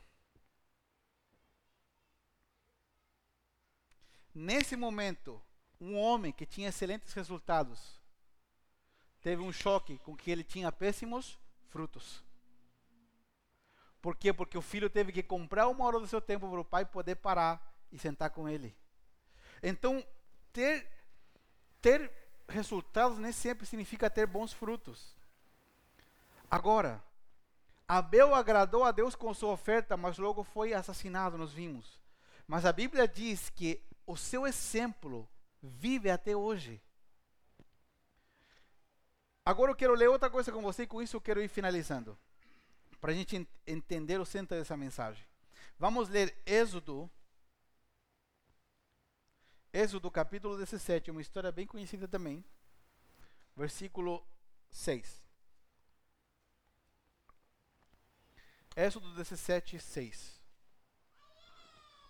[4.33, 5.41] Nesse momento,
[5.79, 7.99] um homem que tinha excelentes resultados
[9.21, 12.23] teve um choque com que ele tinha péssimos frutos.
[14.01, 14.31] Por quê?
[14.31, 17.15] Porque o filho teve que comprar uma hora do seu tempo para o pai poder
[17.15, 18.75] parar e sentar com ele.
[19.63, 20.05] Então,
[20.53, 20.87] ter,
[21.81, 22.11] ter
[22.47, 25.15] resultados nem sempre significa ter bons frutos.
[26.51, 27.03] Agora,
[27.87, 31.99] Abel agradou a Deus com sua oferta, mas logo foi assassinado, nós vimos.
[32.47, 35.27] Mas a Bíblia diz que o seu exemplo
[35.65, 36.81] vive até hoje.
[39.43, 42.17] Agora eu quero ler outra coisa com você e com isso eu quero ir finalizando
[42.99, 45.23] para a gente entender o centro dessa mensagem.
[45.77, 47.09] Vamos ler Êxodo.
[49.71, 52.43] Êxodo capítulo 17, uma história bem conhecida também.
[53.55, 54.25] Versículo
[54.71, 55.23] 6.
[58.75, 60.41] Êxodo 17, 6.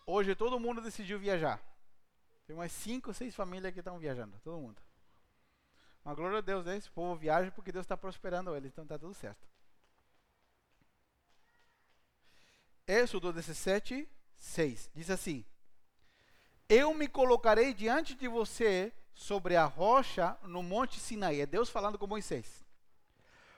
[0.06, 1.62] Hoje todo mundo decidiu viajar.
[2.46, 4.39] Tem umas 5 ou 6 famílias que estão viajando.
[4.43, 4.82] Todo mundo.
[6.04, 6.78] Uma glória a Deus, né?
[6.78, 9.48] Esse povo viaja porque Deus está prosperando eles, então está tudo certo.
[12.88, 14.91] Êxodo 17, 6.
[14.93, 15.43] Diz assim:
[16.70, 21.41] Eu me colocarei diante de você sobre a rocha no monte Sinaí.
[21.41, 22.64] É Deus falando com Moisés.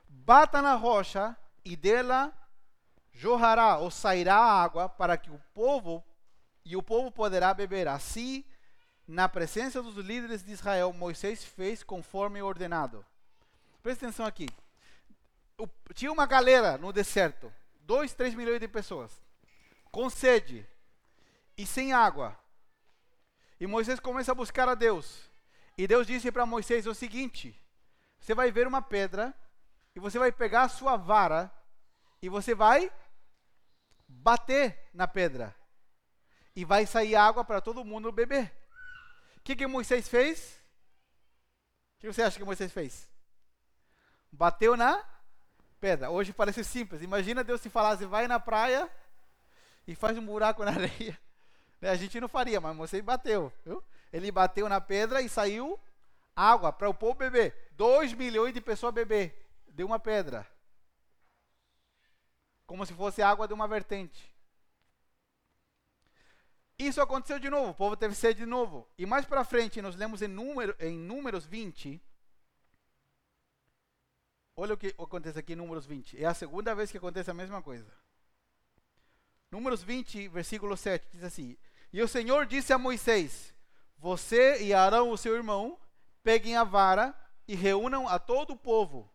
[0.08, 1.36] Bata na rocha
[1.66, 2.34] e dela
[3.12, 6.02] jorrará ou sairá água para que o povo
[6.64, 7.90] e o povo poderá beber.
[7.90, 8.46] Assim,
[9.08, 13.06] na presença dos líderes de Israel, Moisés fez conforme ordenado.
[13.82, 14.48] Presta atenção aqui.
[15.58, 17.52] O, tinha uma galera no deserto.
[17.82, 19.12] 2, 3 milhões de pessoas,
[19.90, 20.68] com sede
[21.58, 22.38] e sem água.
[23.58, 25.22] E Moisés começa a buscar a Deus.
[25.78, 27.58] E Deus disse para Moisés o seguinte:
[28.20, 29.34] Você vai ver uma pedra,
[29.96, 31.50] e você vai pegar a sua vara,
[32.22, 32.92] e você vai
[34.06, 35.56] bater na pedra.
[36.54, 38.57] E vai sair água para todo mundo beber.
[39.48, 40.62] Que, que Moisés fez?
[41.96, 43.10] O que você acha que Moisés fez?
[44.30, 45.02] Bateu na
[45.80, 46.10] pedra.
[46.10, 47.02] Hoje parece simples.
[47.02, 48.92] Imagina Deus se falasse, vai na praia
[49.88, 51.18] e faz um buraco na areia.
[51.80, 53.54] Né, a gente não faria, mas você bateu.
[53.64, 53.82] Viu?
[54.12, 55.80] Ele bateu na pedra e saiu
[56.36, 57.72] água para o povo beber.
[57.72, 60.46] 2 milhões de pessoas beber de uma pedra.
[62.66, 64.30] Como se fosse água de uma vertente.
[66.80, 68.88] Isso aconteceu de novo, o povo teve sede de novo.
[68.98, 72.02] E mais para frente, nós lemos em, número, em Números 20,
[74.60, 76.20] Olha o que acontece aqui em Números 20.
[76.20, 77.94] É a segunda vez que acontece a mesma coisa.
[79.52, 81.56] Números 20, versículo 7, diz assim:
[81.94, 83.54] E o Senhor disse a Moisés:
[84.00, 85.80] Você e Arão, o seu irmão,
[86.24, 87.16] peguem a vara
[87.48, 89.08] e reúnam a todo o povo.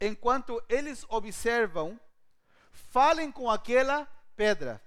[0.00, 1.98] Enquanto eles observam,
[2.72, 4.82] falem com aquela pedra.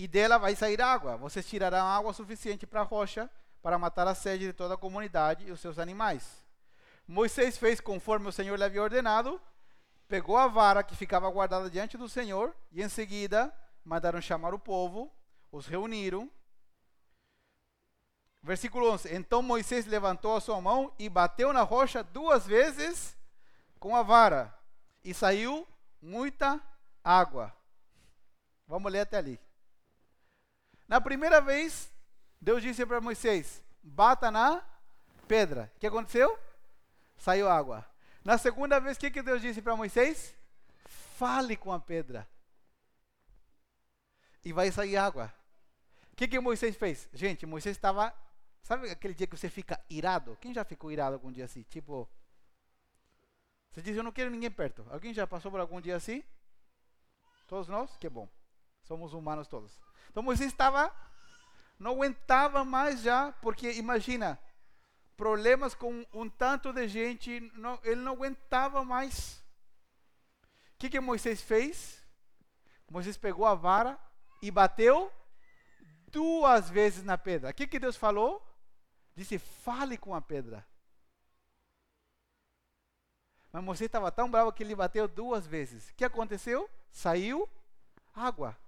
[0.00, 1.18] E dela vai sair água.
[1.18, 3.28] Vocês tirarão água suficiente para a rocha
[3.60, 6.42] para matar a sede de toda a comunidade e os seus animais.
[7.06, 9.38] Moisés fez conforme o Senhor lhe havia ordenado,
[10.08, 14.58] pegou a vara que ficava guardada diante do Senhor e em seguida mandaram chamar o
[14.58, 15.12] povo,
[15.52, 16.30] os reuniram.
[18.42, 23.14] Versículo 11: Então Moisés levantou a sua mão e bateu na rocha duas vezes
[23.78, 24.50] com a vara,
[25.04, 25.68] e saiu
[26.00, 26.58] muita
[27.04, 27.54] água.
[28.66, 29.38] Vamos ler até ali.
[30.90, 31.88] Na primeira vez,
[32.40, 34.60] Deus disse para Moisés: bata na
[35.28, 35.70] pedra.
[35.76, 36.36] O que aconteceu?
[37.16, 37.86] Saiu água.
[38.24, 40.34] Na segunda vez, o que, que Deus disse para Moisés?
[41.16, 42.28] Fale com a pedra.
[44.44, 45.32] E vai sair água.
[46.12, 47.08] O que, que Moisés fez?
[47.12, 48.12] Gente, Moisés estava.
[48.64, 50.36] Sabe aquele dia que você fica irado?
[50.40, 51.62] Quem já ficou irado algum dia assim?
[51.70, 52.08] Tipo.
[53.70, 54.84] Você diz, eu não quero ninguém perto.
[54.90, 56.24] Alguém já passou por algum dia assim?
[57.46, 57.96] Todos nós?
[57.96, 58.28] Que bom.
[58.90, 59.78] Somos humanos todos.
[60.10, 60.92] Então Moisés estava
[61.78, 64.36] não aguentava mais já, porque imagina,
[65.16, 69.36] problemas com um tanto de gente, não, ele não aguentava mais.
[70.74, 72.04] O que, que Moisés fez?
[72.90, 73.96] Moisés pegou a vara
[74.42, 75.12] e bateu
[76.08, 77.50] duas vezes na pedra.
[77.50, 78.44] O que, que Deus falou?
[79.14, 80.66] Disse: fale com a pedra.
[83.52, 85.90] Mas Moisés estava tão bravo que ele bateu duas vezes.
[85.90, 86.68] O que aconteceu?
[86.90, 87.48] Saiu
[88.12, 88.58] água.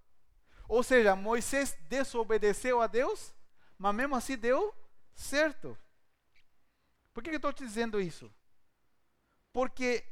[0.72, 3.34] Ou seja, Moisés desobedeceu a Deus,
[3.76, 4.74] mas mesmo assim deu
[5.14, 5.76] certo.
[7.12, 8.32] Por que eu estou te dizendo isso?
[9.52, 10.02] Porque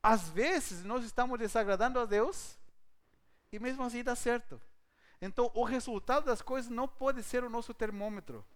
[0.00, 2.56] às vezes nós estamos desagradando a Deus
[3.50, 4.62] e mesmo assim dá certo.
[5.20, 8.46] Então o resultado das coisas não pode ser o nosso termômetro.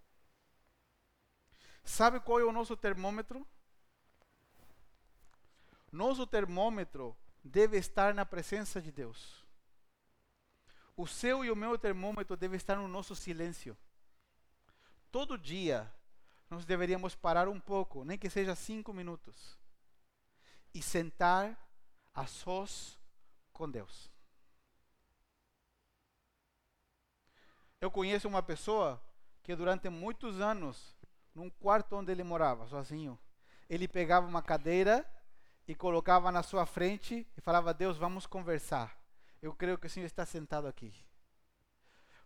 [1.82, 3.44] Sabe qual é o nosso termômetro?
[5.90, 9.41] Nosso termômetro deve estar na presença de Deus.
[10.96, 13.76] O seu e o meu termômetro deve estar no nosso silêncio.
[15.10, 15.92] Todo dia
[16.50, 19.58] nós deveríamos parar um pouco, nem que seja cinco minutos,
[20.74, 21.58] e sentar
[22.14, 22.98] a sós
[23.52, 24.10] com Deus.
[27.80, 29.02] Eu conheço uma pessoa
[29.42, 30.94] que durante muitos anos,
[31.34, 33.18] num quarto onde ele morava, sozinho,
[33.68, 35.10] ele pegava uma cadeira
[35.66, 39.01] e colocava na sua frente e falava: Deus, vamos conversar
[39.42, 40.94] eu creio que o Senhor está sentado aqui.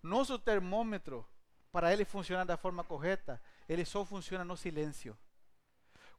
[0.02, 1.26] Nosso termômetro,
[1.72, 5.16] para ele funcionar da forma correta, ele só funciona no silêncio.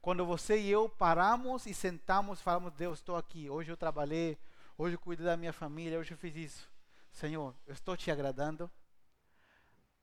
[0.02, 3.48] Quando você e eu paramos e sentamos, falamos: Deus, estou aqui.
[3.48, 4.38] Hoje eu trabalhei,
[4.76, 6.70] hoje eu cuidei da minha família, hoje eu fiz isso.
[7.12, 8.70] Senhor, eu estou te agradando.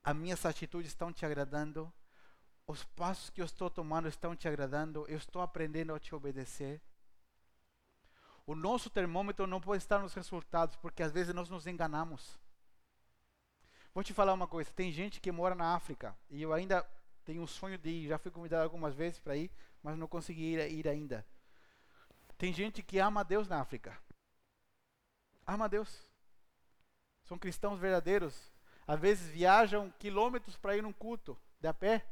[0.04, 1.92] As minhas atitudes estão te agradando.
[2.68, 5.06] Os passos que eu estou tomando estão te agradando.
[5.08, 6.82] Eu estou aprendendo a te obedecer.
[8.48, 12.40] O nosso termômetro não pode estar nos resultados, porque às vezes nós nos enganamos.
[13.94, 16.86] Vou te falar uma coisa: tem gente que mora na África, e eu ainda
[17.24, 19.50] tenho um sonho de ir, já fui convidado algumas vezes para ir,
[19.82, 21.26] mas não consegui ir, ir ainda.
[22.38, 23.98] Tem gente que ama a Deus na África.
[25.48, 26.06] Ama a Deus.
[27.24, 28.54] São cristãos verdadeiros.
[28.88, 32.06] Às vezes viajam quilômetros para ir num culto, de a pé,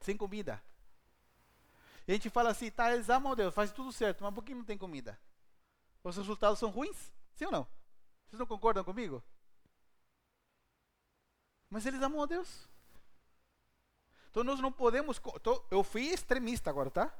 [0.00, 0.62] sem comida.
[2.06, 4.54] E a gente fala assim, tá, eles amam Deus, faz tudo certo, mas por que
[4.54, 5.18] não tem comida?
[6.04, 7.12] Os resultados são ruins?
[7.34, 7.66] Sim ou não?
[8.26, 9.22] Vocês não concordam comigo?
[11.68, 12.68] Mas eles amam a Deus.
[14.30, 15.20] Então nós não podemos.
[15.70, 17.12] Eu fui extremista agora, tá?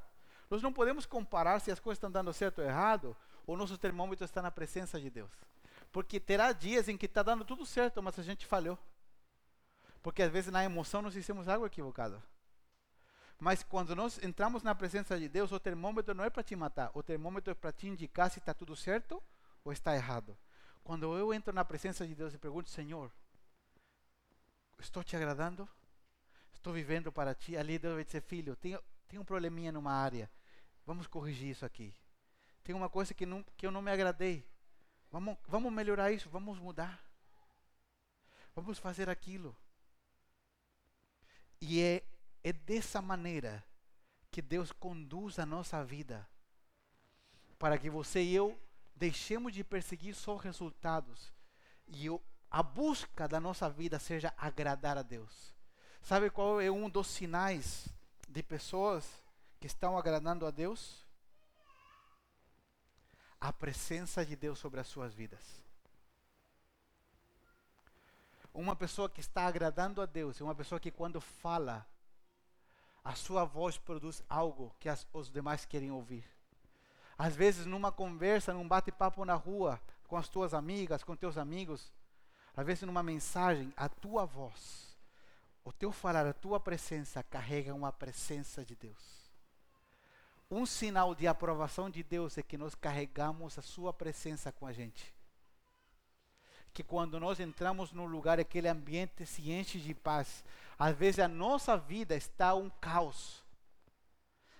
[0.49, 4.23] Nós não podemos comparar se as coisas estão dando certo ou errado, ou nosso termômetro
[4.23, 5.31] está na presença de Deus.
[5.91, 8.77] Porque terá dias em que está dando tudo certo, mas a gente falhou.
[10.01, 12.21] Porque às vezes na emoção nós fizemos algo equivocado.
[13.39, 16.89] Mas quando nós entramos na presença de Deus, o termômetro não é para te matar,
[16.93, 19.21] o termômetro é para te indicar se está tudo certo
[19.63, 20.35] ou está errado.
[20.83, 23.11] Quando eu entro na presença de Deus e pergunto, Senhor,
[24.79, 25.69] estou te agradando?
[26.53, 27.55] Estou vivendo para ti?
[27.55, 30.29] Ali Deus vai dizer, filho, tem, tem um probleminha numa área,
[30.85, 31.93] vamos corrigir isso aqui.
[32.63, 34.45] Tem uma coisa que, não, que eu não me agradei,
[35.11, 37.05] vamos, vamos melhorar isso, vamos mudar.
[38.55, 39.55] Vamos fazer aquilo.
[41.61, 42.03] E é
[42.49, 43.63] é dessa maneira
[44.31, 46.27] que Deus conduz a nossa vida.
[47.59, 48.57] Para que você e eu
[48.95, 51.33] deixemos de perseguir só resultados
[51.87, 52.07] e
[52.49, 55.53] a busca da nossa vida seja agradar a Deus.
[56.01, 57.89] Sabe qual é um dos sinais
[58.29, 59.05] de pessoas
[59.59, 61.05] que estão agradando a Deus?
[63.41, 65.41] A presença de Deus sobre as suas vidas.
[68.53, 71.85] Uma pessoa que está agradando a Deus é uma pessoa que, quando fala,
[73.07, 76.25] a sua voz produz algo que as, os demais querem ouvir.
[77.17, 81.89] Às vezes, numa conversa, num bate-papo na rua, com as tuas amigas, com teus amigos,
[82.53, 84.97] às vezes, numa mensagem, a tua voz,
[85.63, 89.31] o teu falar, a tua presença carrega uma presença de Deus.
[90.51, 94.73] Um sinal de aprovação de Deus é que nós carregamos a sua presença com a
[94.73, 95.15] gente.
[96.77, 100.45] Que quando nós entramos num lugar, aquele ambiente se enche de paz.
[100.77, 103.43] Às vezes a nossa vida está um caos.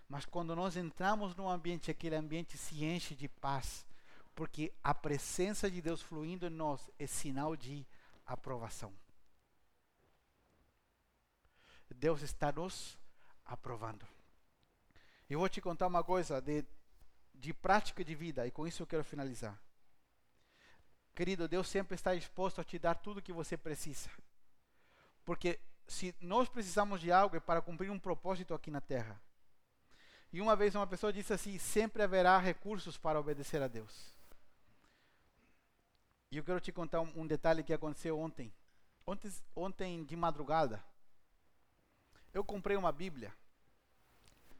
[0.09, 3.85] Mas quando nós entramos num ambiente, aquele ambiente se enche de paz.
[4.33, 7.85] Porque a presença de Deus fluindo em nós é sinal de
[8.25, 8.91] aprovação.
[11.93, 12.97] Deus está nos
[13.45, 14.07] aprovando.
[15.29, 16.65] Eu vou te contar uma coisa de,
[17.35, 19.55] de prática de vida, e com isso eu quero finalizar.
[21.17, 24.07] Querido, Deus sempre está disposto a te dar tudo o que você precisa.
[25.25, 29.19] Porque se nós precisamos de algo é para cumprir um propósito aqui na terra.
[30.31, 34.13] E uma vez uma pessoa disse assim: sempre haverá recursos para obedecer a Deus.
[36.29, 38.53] E eu quero te contar um, um detalhe que aconteceu ontem.
[39.03, 40.83] Ontem, ontem de madrugada,
[42.31, 43.33] eu comprei uma Bíblia.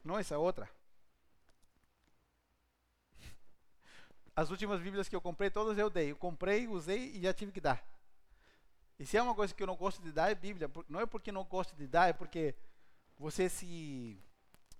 [0.03, 0.67] Não essa outra.
[4.37, 6.11] As últimas Bíblias que eu comprei, todas eu dei.
[6.11, 7.83] Eu comprei, usei e já tive que dar.
[8.99, 10.69] E se é uma coisa que eu não gosto de dar, é Bíblia.
[10.87, 12.53] Não é porque não gosto de dar, é porque
[13.17, 14.15] você se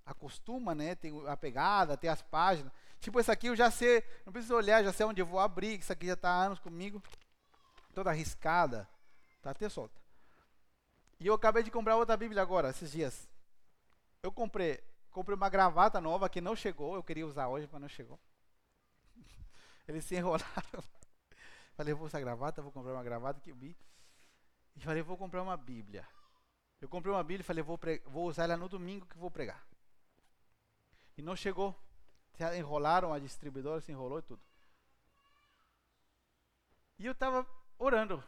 [0.06, 0.94] acostuma, né?
[0.94, 2.72] Tem a pegada, tem as páginas.
[3.00, 5.80] Tipo, essa aqui eu já sei, não preciso olhar, já sei onde eu vou abrir.
[5.80, 7.02] Isso aqui já está há anos comigo.
[7.96, 8.88] Toda arriscada.
[9.38, 10.00] Está até solta.
[11.20, 13.28] E eu acabei de comprar outra Bíblia agora, esses dias.
[14.22, 14.80] Eu comprei
[15.18, 16.94] Comprei uma gravata nova que não chegou.
[16.94, 18.20] Eu queria usar hoje, mas não chegou.
[19.88, 20.84] Eles se enrolaram.
[21.76, 23.78] Falei, vou usar gravata, vou comprar uma gravata que eu vi.
[24.76, 26.08] E falei, vou comprar uma Bíblia.
[26.82, 29.64] Eu comprei uma Bíblia e falei, vou, vou usar ela no domingo que vou pregar.
[31.18, 31.76] E não chegou.
[32.34, 34.42] Se enrolaram, a distribuidora se enrolou e tudo.
[37.00, 37.46] E eu estava
[37.78, 38.24] orando.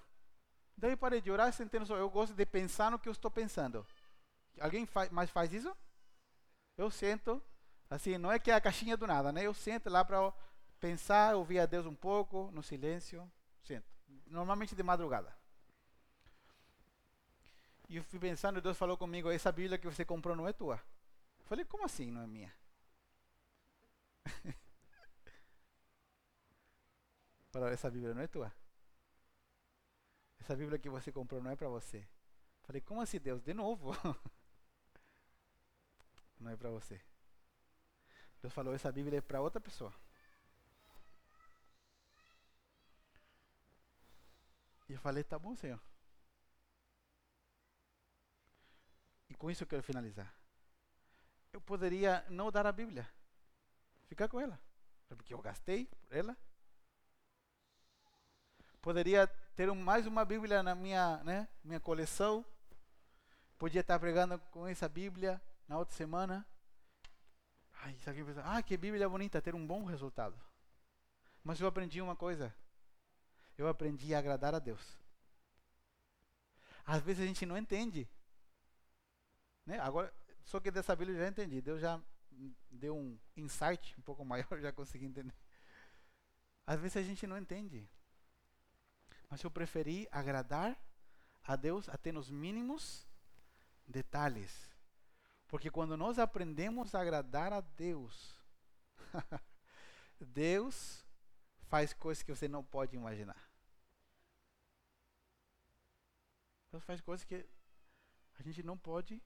[0.78, 1.96] Daí parei de orar, sentendo só.
[1.98, 3.86] Eu gosto de pensar no que eu estou pensando.
[4.60, 5.76] Alguém faz, mais faz isso?
[6.80, 7.42] eu sento,
[7.90, 9.46] assim, não é que é a caixinha do nada, né?
[9.46, 10.34] Eu sento lá para
[10.80, 13.30] pensar, ouvir a Deus um pouco, no silêncio,
[13.64, 13.90] sento.
[14.28, 15.36] Normalmente de madrugada.
[17.88, 20.76] E eu fui pensando, Deus falou comigo, essa Bíblia que você comprou não é tua.
[21.40, 22.54] Eu falei, como assim não é minha?
[27.52, 28.54] Falou, essa Bíblia não é tua.
[30.40, 31.98] Essa Bíblia que você comprou não é para você.
[31.98, 33.42] Eu falei, como assim, Deus?
[33.42, 33.92] De novo.
[36.40, 37.02] não é para você.
[38.42, 39.94] Deus falou: essa Bíblia é para outra pessoa.
[44.90, 45.80] E eu falei: tá bom, Senhor.
[49.30, 50.34] E com isso eu quero finalizar.
[51.54, 53.08] Eu poderia não dar a Bíblia,
[54.08, 54.60] ficar com ela,
[55.08, 56.36] porque eu gastei por ela.
[58.82, 62.46] Poderia ter mais uma Bíblia na minha, né, minha coleção.
[63.58, 66.48] Podia estar pregando com essa Bíblia na outra semana,
[67.74, 70.40] ai, se alguém pensa, ah, que Bíblia bonita, ter um bom resultado.
[71.44, 72.56] Mas eu aprendi uma coisa.
[73.60, 74.82] Eu aprendi a agradar a Deus.
[76.86, 78.10] Às vezes a gente não entende.
[79.66, 79.78] Né?
[79.80, 80.14] Agora,
[80.46, 81.60] só que dessa Bíblia eu já entendi.
[81.60, 82.02] Deus já
[82.72, 85.36] deu um insight um pouco maior, já consegui entender.
[86.66, 87.86] Às vezes a gente não entende.
[89.30, 90.82] Mas eu preferi agradar
[91.44, 93.06] a Deus até nos mínimos
[93.86, 94.72] detalhes.
[95.50, 98.42] Porque quando nós aprendemos a agradar a Deus,
[100.18, 101.09] Deus
[101.70, 103.50] faz coisas que você não pode imaginar.
[106.72, 107.46] Deus faz coisas que
[108.38, 109.22] a gente não pode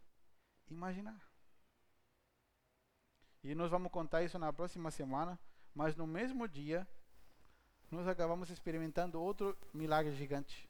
[0.70, 1.20] imaginar.
[3.44, 5.40] E nós vamos contar isso na próxima semana,
[5.74, 6.88] mas no mesmo dia
[7.90, 10.70] nós acabamos experimentando outro milagre gigante.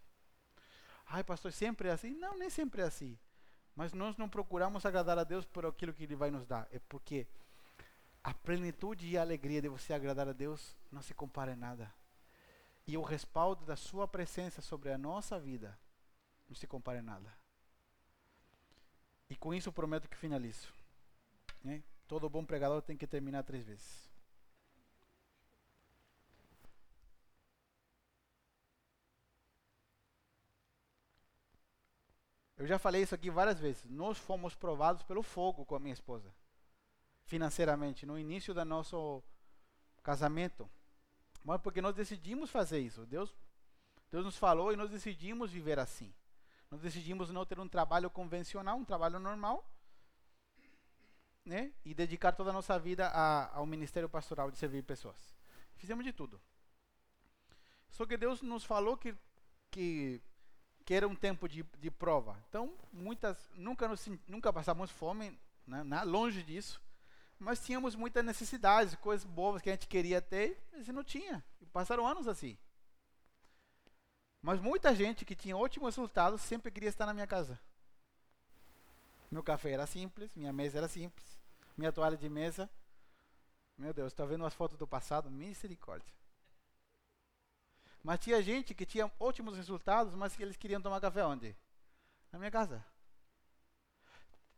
[1.05, 2.13] Ai, pastor, sempre é assim?
[2.15, 3.17] Não, nem sempre é assim.
[3.75, 6.67] Mas nós não procuramos agradar a Deus por aquilo que Ele vai nos dar.
[6.71, 7.27] É porque
[8.23, 11.93] a plenitude e a alegria de você agradar a Deus não se compara em nada.
[12.87, 15.77] E o respaldo da Sua presença sobre a nossa vida
[16.47, 17.31] não se compara em nada.
[19.29, 20.71] E com isso prometo que finalizo.
[21.63, 21.83] Né?
[22.07, 24.03] Todo bom pregador tem que terminar três vezes.
[32.57, 33.83] Eu já falei isso aqui várias vezes.
[33.85, 36.33] Nós fomos provados pelo fogo com a minha esposa,
[37.25, 39.23] financeiramente, no início do nosso
[40.01, 40.69] casamento.
[41.43, 43.05] Mas porque nós decidimos fazer isso.
[43.05, 43.33] Deus,
[44.11, 46.13] Deus nos falou e nós decidimos viver assim.
[46.69, 49.63] Nós decidimos não ter um trabalho convencional, um trabalho normal,
[51.45, 51.71] né?
[51.85, 55.33] E dedicar toda a nossa vida a, ao ministério pastoral de servir pessoas.
[55.75, 56.41] Fizemos de tudo.
[57.89, 59.15] Só que Deus nos falou que,
[59.69, 60.21] que,
[60.83, 62.43] que era um tempo de, de prova.
[62.49, 66.81] Então, muitas, nunca, nos, nunca passamos fome, né, longe disso.
[67.43, 71.43] Mas tínhamos muitas necessidades, coisas boas que a gente queria ter, e não tinha.
[71.73, 72.57] Passaram anos assim.
[74.41, 77.59] Mas muita gente que tinha ótimos resultados sempre queria estar na minha casa.
[79.29, 81.37] Meu café era simples, minha mesa era simples,
[81.75, 82.69] minha toalha de mesa.
[83.77, 85.29] Meu Deus, está vendo as fotos do passado?
[85.29, 86.13] Misericórdia.
[88.01, 91.53] Mas tinha gente que tinha ótimos resultados, mas que eles queriam tomar café onde?
[92.31, 92.85] Na minha casa.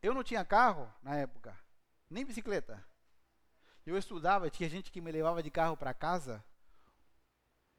[0.00, 1.58] Eu não tinha carro na época,
[2.08, 2.84] nem bicicleta.
[3.84, 6.44] Eu estudava, tinha gente que me levava de carro para casa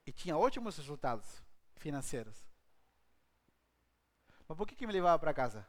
[0.05, 1.43] e tinha ótimos resultados
[1.75, 2.45] financeiros.
[4.47, 5.67] Mas por que, que me levava para casa?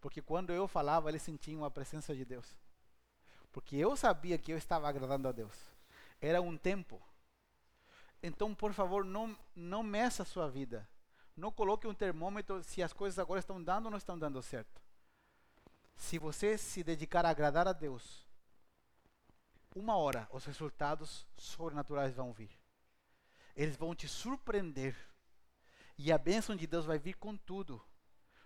[0.00, 2.56] Porque quando eu falava, eles sentiam a presença de Deus.
[3.52, 5.54] Porque eu sabia que eu estava agradando a Deus.
[6.20, 7.00] Era um tempo
[8.22, 10.88] então, por favor, não, não meça a sua vida.
[11.36, 14.80] Não coloque um termômetro se as coisas agora estão dando ou não estão dando certo.
[15.96, 18.26] Se você se dedicar a agradar a Deus,
[19.74, 22.50] uma hora os resultados sobrenaturais vão vir.
[23.56, 24.96] Eles vão te surpreender.
[25.96, 27.82] E a bênção de Deus vai vir com tudo.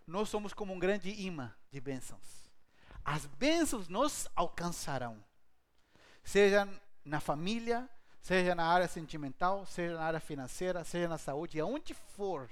[0.06, 2.50] Nós somos como um grande imã de bênçãos.
[3.04, 5.24] As bênçãos nos alcançarão.
[6.22, 6.68] Seja
[7.04, 7.88] na família,
[8.20, 12.50] seja na área sentimental, seja na área financeira, seja na saúde, aonde for.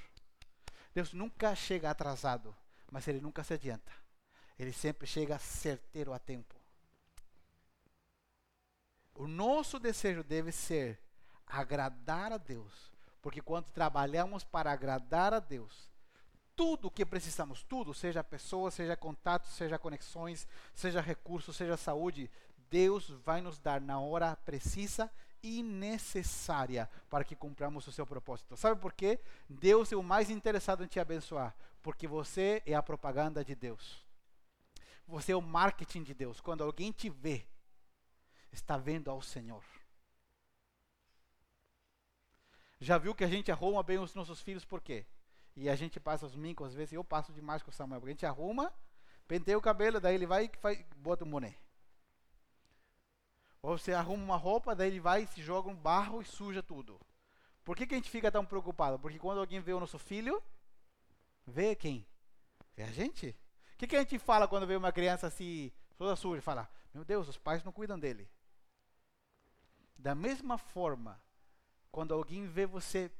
[0.95, 2.55] Deus nunca chega atrasado,
[2.91, 3.93] mas ele nunca se adianta.
[4.59, 6.55] Ele sempre chega certeiro a tempo.
[9.15, 11.01] O nosso desejo deve ser
[11.47, 12.93] agradar a Deus,
[13.23, 15.89] porque quando trabalhamos para agradar a Deus,
[16.57, 22.31] tudo o que precisamos, tudo, seja pessoas, seja contatos, seja conexões, seja recursos, seja saúde,
[22.71, 25.11] Deus vai nos dar na hora precisa
[25.43, 28.57] e necessária para que cumpramos o seu propósito.
[28.57, 29.21] Sabe por quê?
[29.49, 34.04] Deus é o mais interessado em te abençoar, porque você é a propaganda de Deus.
[35.07, 36.41] Você é o marketing de Deus.
[36.41, 37.47] Quando alguém te vê,
[38.53, 39.63] está vendo ao Senhor.
[42.81, 45.07] Já viu que a gente arruma bem os nossos filhos por quê?
[45.57, 48.11] E a gente passa os mincos, às vezes eu passo demais com o Samuel, porque
[48.11, 48.73] a gente arruma,
[49.29, 51.57] penteia o cabelo, daí ele vai e faz, bota um boné.
[53.63, 56.63] Ou você arruma uma roupa, daí ele vai e se joga um barro e suja
[56.63, 57.01] tudo.
[57.65, 58.99] Por que, que a gente fica tão preocupado?
[58.99, 60.43] Porque quando alguém vê o nosso filho,
[61.47, 62.07] vê quem?
[62.77, 63.35] Vê a gente.
[63.75, 66.41] O que, que a gente fala quando vê uma criança assim, toda suja?
[66.41, 68.31] Fala, meu Deus, os pais não cuidam dele.
[69.97, 71.20] Da mesma forma,
[71.91, 73.11] quando alguém vê você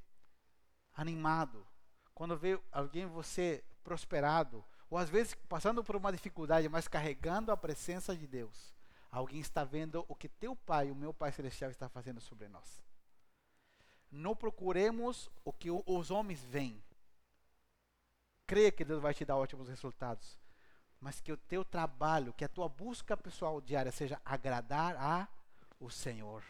[0.94, 1.66] animado,
[2.14, 7.57] quando vê alguém você prosperado, ou às vezes passando por uma dificuldade, mas carregando a
[7.57, 8.74] presença de Deus,
[9.14, 12.82] Alguém está vendo o que teu Pai, o meu Pai Celestial, está fazendo sobre nós.
[14.11, 16.82] Não procuremos o que os homens veem.
[18.44, 20.36] Creia que Deus vai te dar ótimos resultados.
[21.05, 25.28] Mas que o teu trabalho, que a tua busca pessoal diária seja agradar a
[25.78, 26.42] o Senhor.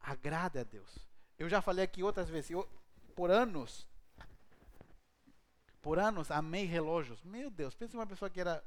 [0.00, 1.06] Agrada a Deus.
[1.38, 2.66] Eu já falei aqui outras vezes, eu,
[3.14, 3.86] por anos,
[5.82, 7.22] por anos amei relógios.
[7.24, 8.64] Meu Deus, pensa uma pessoa que era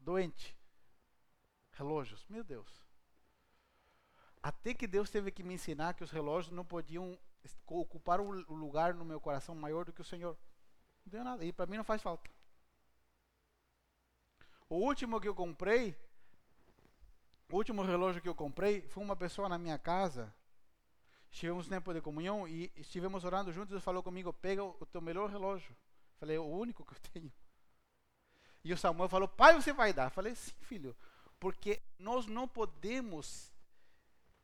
[0.00, 0.58] doente
[1.74, 2.26] relógios.
[2.28, 2.82] Meu Deus.
[4.42, 7.16] Até que Deus teve que me ensinar que os relógios não podiam
[7.68, 10.36] ocupar um lugar no meu coração maior do que o Senhor.
[11.06, 11.44] Não deu nada.
[11.44, 12.28] E para mim não faz falta.
[14.68, 15.96] O último que eu comprei,
[17.50, 20.34] o último relógio que eu comprei, foi uma pessoa na minha casa.
[21.30, 23.72] Estivemos no tempo de comunhão e estivemos orando juntos.
[23.72, 25.74] Ele falou comigo: pega o teu melhor relógio.
[26.18, 27.32] Falei: é o único que eu tenho.
[28.62, 30.10] E o Samuel falou: pai, você vai dar.
[30.10, 30.94] Falei: sim, filho.
[31.40, 33.52] Porque nós não podemos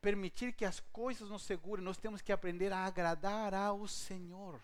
[0.01, 4.61] permitir que as coisas nos segurem, nós temos que aprender a agradar ao Senhor.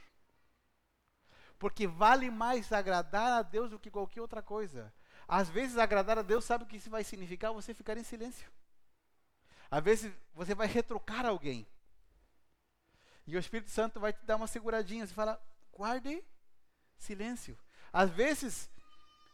[1.58, 4.92] Porque vale mais agradar a Deus do que qualquer outra coisa.
[5.32, 7.52] Às vezes, agradar a Deus, sabe o que isso vai significar?
[7.52, 8.50] Você ficar em silêncio.
[9.70, 11.64] Às vezes, você vai retrucar alguém.
[13.28, 15.06] E o Espírito Santo vai te dar uma seguradinha.
[15.06, 15.40] Você fala,
[15.72, 16.24] guarde
[16.98, 17.56] silêncio.
[17.92, 18.68] Às vezes,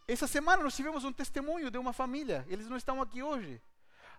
[0.07, 3.59] essa semana nós tivemos um testemunho de uma família, eles não estão aqui hoje.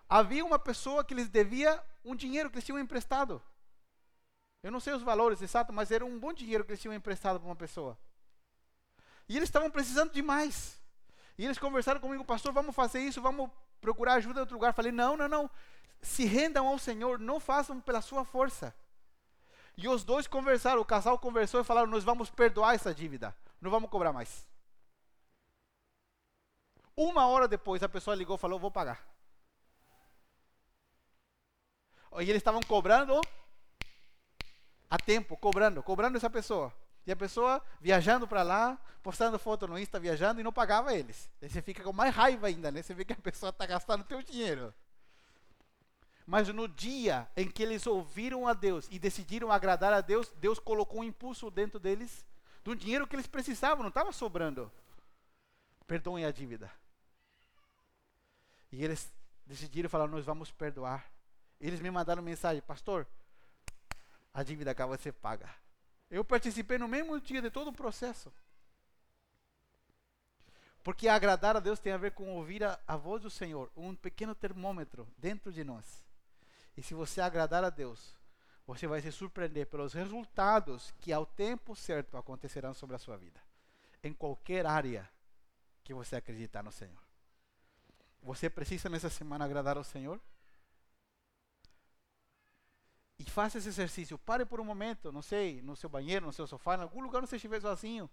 [0.08, 3.40] Havia uma pessoa que lhes devia um dinheiro que eles tinham emprestado.
[4.64, 7.38] Eu não sei os valores exatos, mas era um bom dinheiro que eles tinham emprestado
[7.38, 7.96] para uma pessoa.
[9.28, 10.77] E eles estavam precisando de mais.
[11.38, 13.48] E eles conversaram comigo, pastor, vamos fazer isso, vamos
[13.80, 14.74] procurar ajuda em outro lugar.
[14.74, 15.50] Falei, não, não, não.
[16.02, 18.74] Se rendam ao Senhor, não façam pela sua força.
[19.76, 23.70] E os dois conversaram, o casal conversou e falaram: Nós vamos perdoar essa dívida, não
[23.70, 24.44] vamos cobrar mais.
[26.96, 29.06] Uma hora depois, a pessoa ligou e falou: Vou pagar.
[32.18, 33.20] E eles estavam cobrando
[34.90, 36.74] a tempo, cobrando, cobrando essa pessoa.
[37.08, 41.30] E a pessoa viajando para lá, postando foto no Insta, viajando e não pagava eles.
[41.40, 42.82] Aí você fica com mais raiva ainda, né?
[42.82, 44.74] Você vê que a pessoa está gastando teu dinheiro.
[46.26, 50.58] Mas no dia em que eles ouviram a Deus e decidiram agradar a Deus, Deus
[50.58, 52.26] colocou um impulso dentro deles
[52.62, 54.70] do dinheiro que eles precisavam, não estava sobrando.
[55.86, 56.70] Perdoem a dívida.
[58.70, 59.10] E eles
[59.46, 61.10] decidiram falar: Nós vamos perdoar.
[61.58, 63.06] Eles me mandaram mensagem, pastor,
[64.34, 65.48] a dívida acaba de ser paga.
[66.10, 68.32] Eu participei no mesmo dia de todo o processo.
[70.82, 73.94] Porque agradar a Deus tem a ver com ouvir a, a, voz do Senhor, um
[73.94, 76.02] pequeno termômetro dentro de nós.
[76.76, 78.16] E se você agradar a Deus,
[78.66, 83.40] você vai se surpreender pelos resultados que ao tempo certo acontecerão sobre a sua vida.
[84.02, 85.08] Em qualquer área
[85.84, 87.02] que você acreditar no Senhor.
[88.22, 90.20] Você precisa nessa semana agradar ao Senhor?
[93.18, 94.18] E faça esse exercício.
[94.18, 97.18] Pare por um momento, não sei, no seu banheiro, no seu sofá, em algum lugar
[97.18, 98.08] onde você estiver sozinho.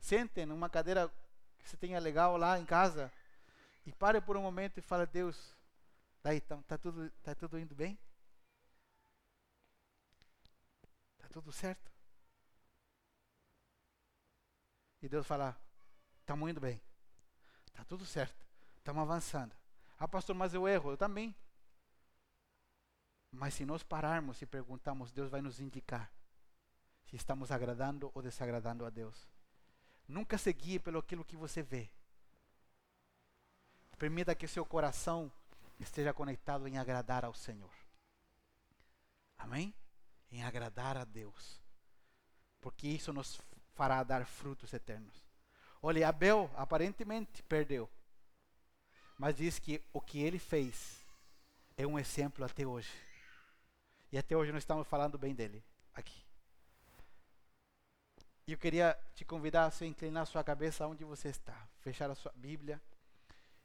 [0.00, 1.12] Sente numa cadeira
[1.58, 3.12] que você tenha legal lá em casa.
[3.84, 5.54] E pare por um momento e fale, Deus,
[6.22, 7.98] daí tá, tá, tudo, tá tudo indo bem?
[11.18, 11.90] Tá tudo certo?
[15.02, 15.56] E Deus fala,
[16.20, 16.80] estamos indo bem.
[17.74, 18.44] Tá tudo certo.
[18.78, 19.54] Estamos avançando.
[19.98, 20.92] Ah, pastor, mas eu erro.
[20.92, 21.34] Eu também.
[23.36, 26.10] Mas se nós pararmos e perguntarmos, Deus vai nos indicar
[27.04, 29.28] se estamos agradando ou desagradando a Deus.
[30.08, 31.90] Nunca se guie pelo aquilo que você vê.
[33.98, 35.30] Permita que seu coração
[35.78, 37.70] esteja conectado em agradar ao Senhor.
[39.36, 39.74] Amém?
[40.30, 41.60] Em agradar a Deus.
[42.60, 43.38] Porque isso nos
[43.74, 45.22] fará dar frutos eternos.
[45.82, 47.88] Olha, Abel aparentemente perdeu.
[49.18, 51.04] Mas diz que o que ele fez
[51.76, 52.90] é um exemplo até hoje.
[54.12, 56.24] E até hoje nós estamos falando bem dele aqui.
[58.46, 62.14] E eu queria te convidar a inclinar a sua cabeça onde você está, fechar a
[62.14, 62.80] sua Bíblia.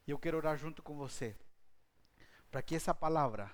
[0.07, 1.37] E eu quero orar junto com você,
[2.49, 3.51] para que essa palavra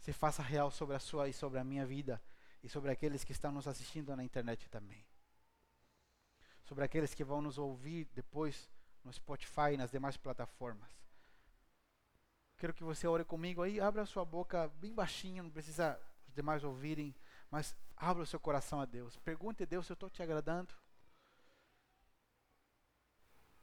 [0.00, 2.20] se faça real sobre a sua e sobre a minha vida
[2.62, 5.04] e sobre aqueles que estão nos assistindo na internet também.
[6.64, 8.68] Sobre aqueles que vão nos ouvir depois
[9.04, 10.99] no Spotify e nas demais plataformas.
[12.60, 15.98] Quero que você ore comigo aí, abra sua boca bem baixinho, não precisa
[16.28, 17.16] os demais ouvirem,
[17.50, 19.16] mas abra o seu coração a Deus.
[19.16, 20.74] Pergunte a Deus se eu estou te agradando.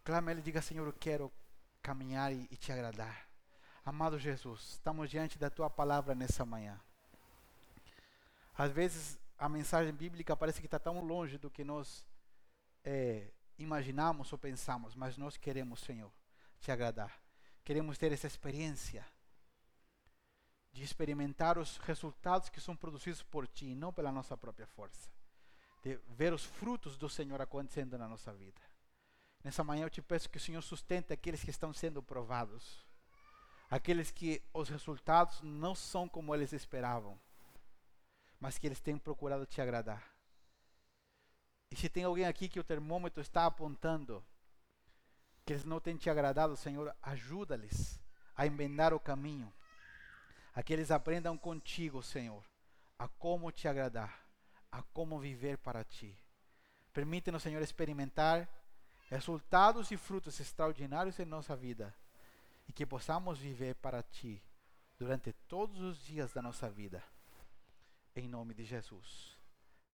[0.03, 1.31] Clame a Ele e diga, Senhor, eu quero
[1.79, 3.29] caminhar e, e te agradar.
[3.85, 6.81] Amado Jesus, estamos diante da Tua palavra nessa manhã.
[8.57, 12.03] Às vezes a mensagem bíblica parece que está tão longe do que nós
[12.83, 13.27] é,
[13.59, 16.11] imaginamos ou pensamos, mas nós queremos, Senhor,
[16.59, 17.26] te agradar.
[17.68, 19.05] Queremos ter essa experiência
[20.72, 25.09] de experimentar os resultados que são produzidos por Ti, não pela nossa própria força.
[25.84, 28.61] De ver os frutos do Senhor acontecendo na nossa vida.
[29.43, 32.88] Nessa manhã eu te peço que o Senhor sustente aqueles que estão sendo provados.
[33.70, 37.20] Aqueles que os resultados não são como eles esperavam,
[38.39, 40.15] mas que eles têm procurado te agradar.
[41.70, 44.26] E se tem alguém aqui que o termômetro está apontando,
[45.47, 47.97] que eles não têm te agradado, Senhor, ajuda-lhes
[48.35, 49.51] a emendar o caminho,
[50.53, 52.43] a que eles aprendam contigo, Senhor,
[52.99, 54.27] a como te agradar,
[54.69, 56.13] a como viver para ti.
[56.91, 58.45] Permite-nos, Senhor, experimentar
[59.09, 61.95] resultados e frutos extraordinários em nossa vida
[62.67, 64.43] e que possamos viver para ti
[64.99, 67.01] durante todos os dias da nossa vida.
[68.13, 69.36] Em nome de Jesus.